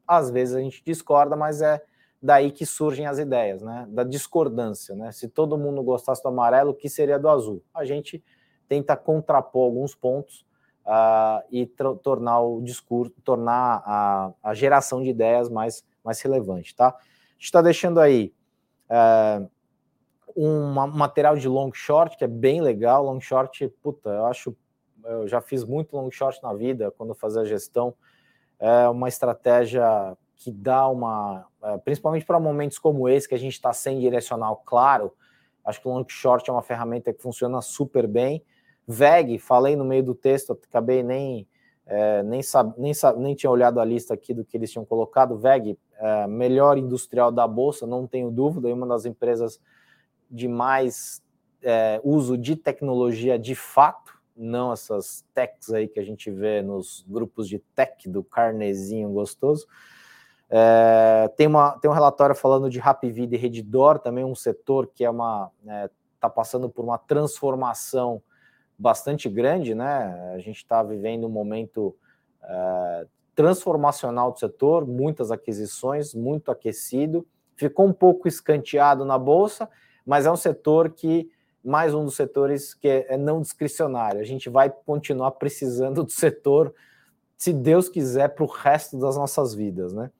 às 0.06 0.30
vezes 0.30 0.54
a 0.54 0.60
gente 0.60 0.82
discorda, 0.84 1.36
mas 1.36 1.60
é 1.60 1.82
daí 2.20 2.50
que 2.50 2.66
surgem 2.66 3.06
as 3.06 3.18
ideias, 3.18 3.62
né? 3.62 3.86
Da 3.88 4.04
discordância, 4.04 4.94
né? 4.94 5.12
Se 5.12 5.28
todo 5.28 5.58
mundo 5.58 5.82
gostasse 5.82 6.22
do 6.22 6.28
amarelo, 6.28 6.70
o 6.70 6.74
que 6.74 6.88
seria 6.88 7.18
do 7.18 7.28
azul? 7.28 7.62
A 7.74 7.84
gente 7.84 8.24
tenta 8.68 8.96
contrapor 8.96 9.64
alguns 9.64 9.94
pontos 9.94 10.47
uh, 10.88 11.44
e 11.50 11.66
tornar 12.02 12.40
o 12.40 12.62
discurso, 12.62 13.14
tornar 13.22 13.82
a, 13.84 14.32
a, 14.42 14.54
geração 14.54 15.02
de 15.02 15.10
ideias 15.10 15.50
mais, 15.50 15.84
mais 16.02 16.20
relevante, 16.22 16.74
tá? 16.74 16.88
A 16.88 17.32
gente 17.34 17.44
está 17.44 17.60
deixando 17.60 18.00
aí 18.00 18.34
uh, 18.88 19.48
um 20.34 20.72
material 20.72 21.36
de 21.36 21.46
long 21.46 21.70
short 21.72 22.16
que 22.16 22.24
é 22.24 22.28
bem 22.28 22.62
legal. 22.62 23.04
Long 23.04 23.20
short, 23.20 23.68
puta, 23.82 24.08
eu 24.08 24.24
acho, 24.24 24.56
eu 25.04 25.28
já 25.28 25.40
fiz 25.40 25.62
muito 25.62 25.94
long 25.94 26.10
short 26.10 26.42
na 26.42 26.54
vida 26.54 26.90
quando 26.96 27.10
eu 27.10 27.14
fazia 27.14 27.44
gestão. 27.44 27.94
É 28.58 28.88
uma 28.88 29.08
estratégia 29.08 30.16
que 30.36 30.50
dá 30.50 30.88
uma, 30.88 31.46
é, 31.62 31.78
principalmente 31.78 32.24
para 32.24 32.40
momentos 32.40 32.78
como 32.78 33.08
esse, 33.08 33.28
que 33.28 33.34
a 33.34 33.38
gente 33.38 33.52
está 33.52 33.72
sem 33.72 34.00
direcional 34.00 34.62
claro, 34.64 35.12
acho 35.64 35.80
que 35.80 35.88
o 35.88 35.92
long 35.92 36.04
short 36.08 36.48
é 36.48 36.52
uma 36.52 36.62
ferramenta 36.62 37.12
que 37.12 37.20
funciona 37.20 37.60
super 37.60 38.06
bem. 38.06 38.42
VEG, 38.88 39.38
falei 39.38 39.76
no 39.76 39.84
meio 39.84 40.02
do 40.02 40.14
texto, 40.14 40.58
acabei 40.66 41.02
nem, 41.02 41.46
é, 41.84 42.22
nem, 42.22 42.40
nem, 42.78 42.92
nem 43.18 43.34
tinha 43.34 43.50
olhado 43.50 43.78
a 43.78 43.84
lista 43.84 44.14
aqui 44.14 44.32
do 44.32 44.46
que 44.46 44.56
eles 44.56 44.72
tinham 44.72 44.86
colocado. 44.86 45.36
VEG, 45.36 45.78
é, 45.98 46.26
melhor 46.26 46.78
industrial 46.78 47.30
da 47.30 47.46
Bolsa, 47.46 47.86
não 47.86 48.06
tenho 48.06 48.30
dúvida, 48.30 48.70
é 48.70 48.72
uma 48.72 48.86
das 48.86 49.04
empresas 49.04 49.60
de 50.30 50.48
mais 50.48 51.22
é, 51.62 52.00
uso 52.02 52.38
de 52.38 52.56
tecnologia 52.56 53.38
de 53.38 53.54
fato, 53.54 54.18
não 54.34 54.72
essas 54.72 55.22
techs 55.34 55.70
aí 55.70 55.86
que 55.86 56.00
a 56.00 56.04
gente 56.04 56.30
vê 56.30 56.62
nos 56.62 57.04
grupos 57.06 57.46
de 57.46 57.58
tech 57.74 58.08
do 58.08 58.24
carnezinho 58.24 59.10
gostoso. 59.10 59.66
É, 60.48 61.30
tem, 61.36 61.46
uma, 61.46 61.72
tem 61.78 61.90
um 61.90 61.94
relatório 61.94 62.34
falando 62.34 62.70
de 62.70 62.78
Rapvida 62.78 63.34
e 63.34 63.38
Redditor, 63.38 63.98
também 63.98 64.24
um 64.24 64.34
setor 64.34 64.86
que 64.86 65.04
é 65.04 65.10
uma 65.10 65.50
está 66.14 66.28
é, 66.28 66.30
passando 66.30 66.70
por 66.70 66.82
uma 66.82 66.96
transformação 66.96 68.22
bastante 68.78 69.28
grande, 69.28 69.74
né? 69.74 70.32
A 70.34 70.38
gente 70.38 70.58
está 70.58 70.82
vivendo 70.82 71.26
um 71.26 71.30
momento 71.30 71.96
é, 72.42 73.06
transformacional 73.34 74.32
do 74.32 74.38
setor, 74.38 74.86
muitas 74.86 75.30
aquisições, 75.30 76.14
muito 76.14 76.50
aquecido, 76.50 77.26
ficou 77.56 77.86
um 77.86 77.92
pouco 77.92 78.28
escanteado 78.28 79.04
na 79.04 79.18
bolsa, 79.18 79.68
mas 80.06 80.26
é 80.26 80.30
um 80.30 80.36
setor 80.36 80.90
que 80.90 81.30
mais 81.64 81.92
um 81.92 82.04
dos 82.04 82.14
setores 82.14 82.72
que 82.72 82.88
é, 82.88 83.16
não 83.16 83.40
discricionário. 83.40 84.20
A 84.20 84.24
gente 84.24 84.48
vai 84.48 84.70
continuar 84.70 85.32
precisando 85.32 86.04
do 86.04 86.10
setor, 86.10 86.72
se 87.36 87.52
Deus 87.52 87.88
quiser, 87.88 88.28
para 88.28 88.44
o 88.44 88.46
resto 88.46 88.98
das 88.98 89.16
nossas 89.16 89.54
vidas, 89.54 89.92
né? 89.92 90.10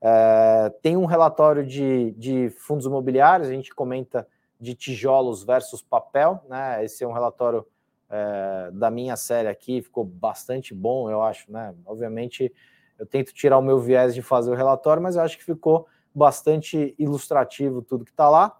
É, 0.00 0.70
tem 0.82 0.98
um 0.98 1.06
relatório 1.06 1.66
de, 1.66 2.12
de 2.12 2.50
fundos 2.50 2.84
imobiliários, 2.84 3.48
a 3.48 3.52
gente 3.52 3.74
comenta 3.74 4.28
de 4.60 4.74
tijolos 4.74 5.42
versus 5.42 5.80
papel, 5.80 6.44
né? 6.46 6.84
Esse 6.84 7.02
é 7.02 7.08
um 7.08 7.12
relatório 7.12 7.66
é, 8.14 8.70
da 8.70 8.92
minha 8.92 9.16
série 9.16 9.48
aqui, 9.48 9.82
ficou 9.82 10.04
bastante 10.04 10.72
bom, 10.72 11.10
eu 11.10 11.20
acho, 11.20 11.50
né? 11.50 11.74
Obviamente, 11.84 12.52
eu 12.96 13.04
tento 13.04 13.34
tirar 13.34 13.58
o 13.58 13.62
meu 13.62 13.80
viés 13.80 14.14
de 14.14 14.22
fazer 14.22 14.52
o 14.52 14.54
relatório, 14.54 15.02
mas 15.02 15.16
eu 15.16 15.22
acho 15.22 15.36
que 15.36 15.44
ficou 15.44 15.88
bastante 16.14 16.94
ilustrativo 16.96 17.82
tudo 17.82 18.04
que 18.04 18.12
está 18.12 18.28
lá. 18.28 18.56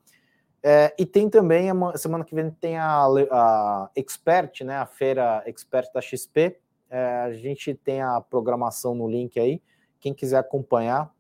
É, 0.61 0.93
e 0.99 1.07
tem 1.07 1.31
também, 1.31 1.69
semana 1.95 2.25
que 2.25 2.35
vem, 2.35 2.51
tem 2.51 2.79
a, 2.79 3.07
a 3.31 3.91
Expert, 3.95 4.65
né? 4.65 4.77
A 4.77 4.87
feira 4.87 5.41
Expert 5.47 5.93
da 5.95 6.01
XP. 6.01 6.59
É, 6.91 7.07
a 7.21 7.33
gente 7.33 7.75
tem 7.75 8.03
a 8.03 8.21
programação 8.21 8.93
no 8.93 9.09
link 9.09 9.39
aí. 9.39 9.63
Quem 10.01 10.13
quiser 10.13 10.39
acompanhar, 10.39 11.15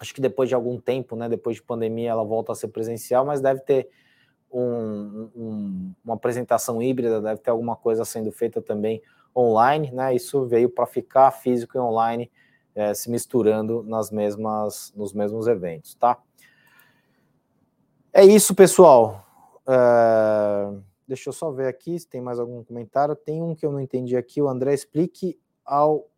acho 0.00 0.14
que 0.14 0.22
depois 0.22 0.48
de 0.48 0.54
algum 0.54 0.80
tempo, 0.80 1.14
né, 1.16 1.28
depois 1.28 1.56
de 1.56 1.62
pandemia, 1.62 2.10
ela 2.10 2.24
volta 2.24 2.52
a 2.52 2.54
ser 2.54 2.68
presencial, 2.68 3.26
mas 3.26 3.42
deve 3.42 3.60
ter 3.60 3.90
um, 4.50 5.30
um, 5.34 5.94
uma 6.04 6.14
apresentação 6.14 6.82
híbrida, 6.82 7.20
deve 7.20 7.40
ter 7.40 7.50
alguma 7.50 7.76
coisa 7.76 8.04
sendo 8.04 8.32
feita 8.32 8.62
também 8.62 9.02
online, 9.36 9.90
né? 9.90 10.14
Isso 10.14 10.44
veio 10.46 10.68
para 10.68 10.86
ficar 10.86 11.30
físico 11.30 11.76
e 11.76 11.80
online 11.80 12.30
é, 12.74 12.94
se 12.94 13.10
misturando 13.10 13.82
nas 13.82 14.10
mesmas, 14.10 14.92
nos 14.96 15.12
mesmos 15.12 15.46
eventos, 15.46 15.94
tá? 15.94 16.18
É 18.12 18.24
isso, 18.24 18.54
pessoal. 18.54 19.24
É, 19.68 20.72
deixa 21.06 21.28
eu 21.28 21.32
só 21.32 21.50
ver 21.50 21.68
aqui 21.68 21.98
se 21.98 22.08
tem 22.08 22.20
mais 22.20 22.40
algum 22.40 22.64
comentário. 22.64 23.14
Tem 23.14 23.42
um 23.42 23.54
que 23.54 23.66
eu 23.66 23.72
não 23.72 23.80
entendi 23.80 24.16
aqui. 24.16 24.40
O 24.40 24.48
André 24.48 24.74
explique 24.74 25.38
ao 25.64 26.08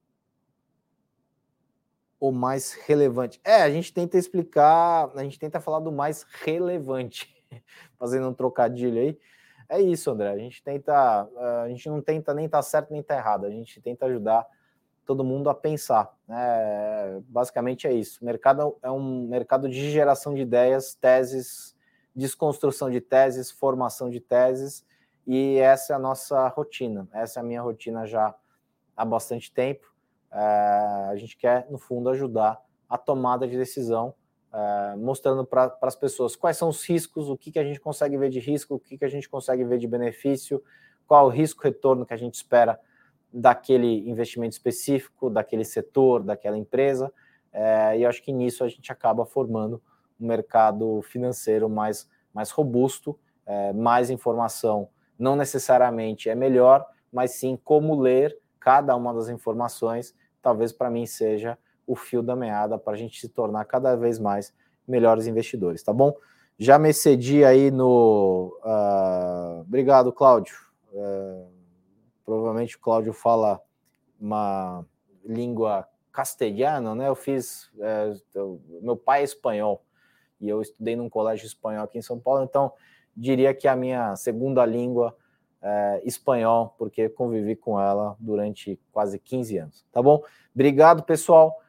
o 2.20 2.30
mais 2.30 2.72
relevante. 2.72 3.40
É, 3.42 3.62
a 3.62 3.70
gente 3.70 3.92
tenta 3.94 4.18
explicar, 4.18 5.10
a 5.14 5.24
gente 5.24 5.38
tenta 5.38 5.58
falar 5.58 5.80
do 5.80 5.90
mais 5.90 6.26
relevante, 6.42 7.34
fazendo 7.98 8.28
um 8.28 8.34
trocadilho 8.34 9.01
aí. 9.01 9.18
É 9.68 9.80
isso, 9.80 10.11
André. 10.11 10.30
A 10.30 10.38
gente 10.38 10.62
tenta, 10.62 11.28
a 11.62 11.68
gente 11.68 11.88
não 11.88 12.03
tenta 12.03 12.34
nem 12.34 12.46
estar 12.46 12.59
tá 12.59 12.62
certo 12.62 12.90
nem 12.90 13.01
estar 13.01 13.14
tá 13.14 13.20
errado. 13.20 13.46
A 13.46 13.51
gente 13.51 13.80
tenta 13.80 14.07
ajudar 14.07 14.46
todo 15.05 15.24
mundo 15.24 15.48
a 15.48 15.55
pensar. 15.55 16.12
Né? 16.26 17.22
Basicamente 17.28 17.86
é 17.86 17.92
isso. 17.92 18.20
O 18.22 18.24
mercado 18.24 18.76
é 18.82 18.90
um 18.90 19.28
mercado 19.28 19.68
de 19.68 19.90
geração 19.90 20.34
de 20.34 20.42
ideias, 20.42 20.94
teses, 20.94 21.76
desconstrução 22.14 22.90
de 22.90 23.01
teses, 23.01 23.51
formação 23.51 24.11
de 24.11 24.20
teses, 24.20 24.84
e 25.26 25.59
essa 25.59 25.92
é 25.92 25.96
a 25.96 25.98
nossa 25.98 26.48
rotina. 26.48 27.09
Essa 27.12 27.38
é 27.38 27.42
a 27.42 27.44
minha 27.44 27.62
rotina 27.62 28.07
já 28.07 28.34
há 28.96 29.05
bastante 29.05 29.53
tempo. 29.53 29.92
É, 30.32 30.38
a 31.11 31.16
gente 31.16 31.36
quer, 31.36 31.68
no 31.70 31.78
fundo, 31.78 32.09
ajudar 32.11 32.61
a 32.88 32.98
tomada 32.98 33.46
de 33.46 33.57
decisão, 33.57 34.14
é, 34.53 34.96
mostrando 34.96 35.44
para 35.44 35.76
as 35.82 35.96
pessoas 35.96 36.34
quais 36.34 36.57
são 36.57 36.68
os 36.68 36.84
riscos, 36.88 37.28
o 37.28 37.36
que, 37.36 37.53
que 37.53 37.59
a 37.59 37.64
gente 37.64 37.80
consegue 37.80 38.16
ver 38.16 38.30
de 38.30 38.40
risco, 38.40 38.74
o 38.74 38.78
que, 38.78 38.98
que 38.98 39.05
a 39.05 39.09
gente 39.09 39.28
consegue 39.28 39.64
ver 39.64 39.78
de 39.78 39.86
benefício, 39.86 40.62
qual 41.07 41.26
o 41.26 41.28
risco-retorno 41.28 42.05
que 42.05 42.14
a 42.14 42.16
gente 42.16 42.34
espera 42.34 42.78
daquele 43.32 44.09
investimento 44.09 44.53
específico, 44.53 45.30
daquele 45.30 45.64
setor, 45.64 46.22
daquela 46.22 46.59
empresa. 46.59 47.12
É, 47.53 47.98
e 47.98 48.05
acho 48.05 48.22
que 48.22 48.32
nisso 48.32 48.64
a 48.64 48.68
gente 48.68 48.90
acaba 48.90 49.24
formando 49.24 49.80
um 50.20 50.26
mercado 50.26 51.01
financeiro 51.03 51.68
mais, 51.68 52.09
mais 52.34 52.51
robusto, 52.51 53.18
é, 53.46 53.72
mais 53.72 54.11
informação. 54.11 54.88
Não 55.18 55.36
necessariamente 55.36 56.28
é 56.28 56.34
melhor, 56.34 56.86
mas 57.12 57.32
sim 57.32 57.59
como 57.64 58.01
ler 58.01 58.36
cada 58.59 58.94
uma 58.94 59.14
das 59.14 59.28
informações 59.28 60.14
talvez 60.42 60.72
para 60.72 60.90
mim 60.90 61.07
seja 61.07 61.59
o 61.91 61.97
fio 61.97 62.22
da 62.22 62.36
meada 62.36 62.78
para 62.78 62.93
a 62.93 62.97
gente 62.97 63.20
se 63.20 63.28
tornar 63.28 63.64
cada 63.64 63.97
vez 63.97 64.16
mais 64.16 64.55
melhores 64.86 65.26
investidores, 65.26 65.82
tá 65.82 65.93
bom? 65.93 66.14
Já 66.57 66.78
me 66.78 66.93
cedi 66.93 67.45
aí 67.45 67.68
no. 67.68 68.57
Uh, 68.62 69.62
obrigado, 69.62 70.12
Cláudio. 70.12 70.55
Uh, 70.93 71.51
provavelmente 72.24 72.76
o 72.76 72.80
Cláudio 72.80 73.12
fala 73.12 73.61
uma 74.20 74.86
língua 75.24 75.88
castelhana, 76.12 76.95
né? 76.95 77.09
Eu 77.09 77.16
fiz. 77.16 77.72
Uh, 78.34 78.61
meu 78.80 78.97
pai 78.97 79.22
é 79.22 79.24
espanhol 79.24 79.84
e 80.41 80.49
eu 80.49 80.62
estudei 80.62 80.95
num 80.95 81.09
colégio 81.09 81.45
espanhol 81.45 81.84
aqui 81.84 81.99
em 81.99 82.03
São 82.03 82.20
Paulo, 82.20 82.45
então 82.45 82.72
diria 83.16 83.53
que 83.53 83.66
a 83.66 83.74
minha 83.74 84.14
segunda 84.14 84.64
língua 84.64 85.16
é, 85.62 86.01
espanhol, 86.05 86.74
porque 86.78 87.09
convivi 87.11 87.55
com 87.55 87.78
ela 87.78 88.16
durante 88.18 88.80
quase 88.91 89.18
15 89.18 89.59
anos. 89.59 89.84
Tá 89.93 90.01
bom? 90.01 90.22
Obrigado, 90.55 91.03
pessoal. 91.03 91.61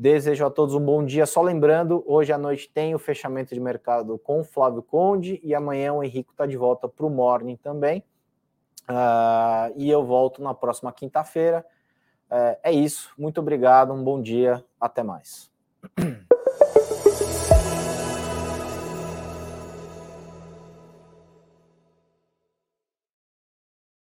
Desejo 0.00 0.46
a 0.46 0.50
todos 0.50 0.76
um 0.76 0.80
bom 0.80 1.04
dia. 1.04 1.26
Só 1.26 1.42
lembrando, 1.42 2.04
hoje 2.06 2.32
à 2.32 2.38
noite 2.38 2.70
tem 2.72 2.94
o 2.94 3.00
fechamento 3.00 3.52
de 3.52 3.58
mercado 3.58 4.16
com 4.16 4.38
o 4.38 4.44
Flávio 4.44 4.80
Conde 4.80 5.40
e 5.42 5.52
amanhã 5.56 5.92
o 5.92 6.04
Henrique 6.04 6.30
está 6.30 6.46
de 6.46 6.56
volta 6.56 6.88
para 6.88 7.04
o 7.04 7.10
Morning 7.10 7.56
também. 7.56 8.04
Uh, 8.88 9.74
e 9.74 9.90
eu 9.90 10.04
volto 10.04 10.40
na 10.40 10.54
próxima 10.54 10.92
quinta-feira. 10.92 11.66
Uh, 12.30 12.56
é 12.62 12.70
isso. 12.70 13.10
Muito 13.18 13.40
obrigado. 13.40 13.92
Um 13.92 14.04
bom 14.04 14.22
dia. 14.22 14.64
Até 14.80 15.02
mais. 15.02 15.50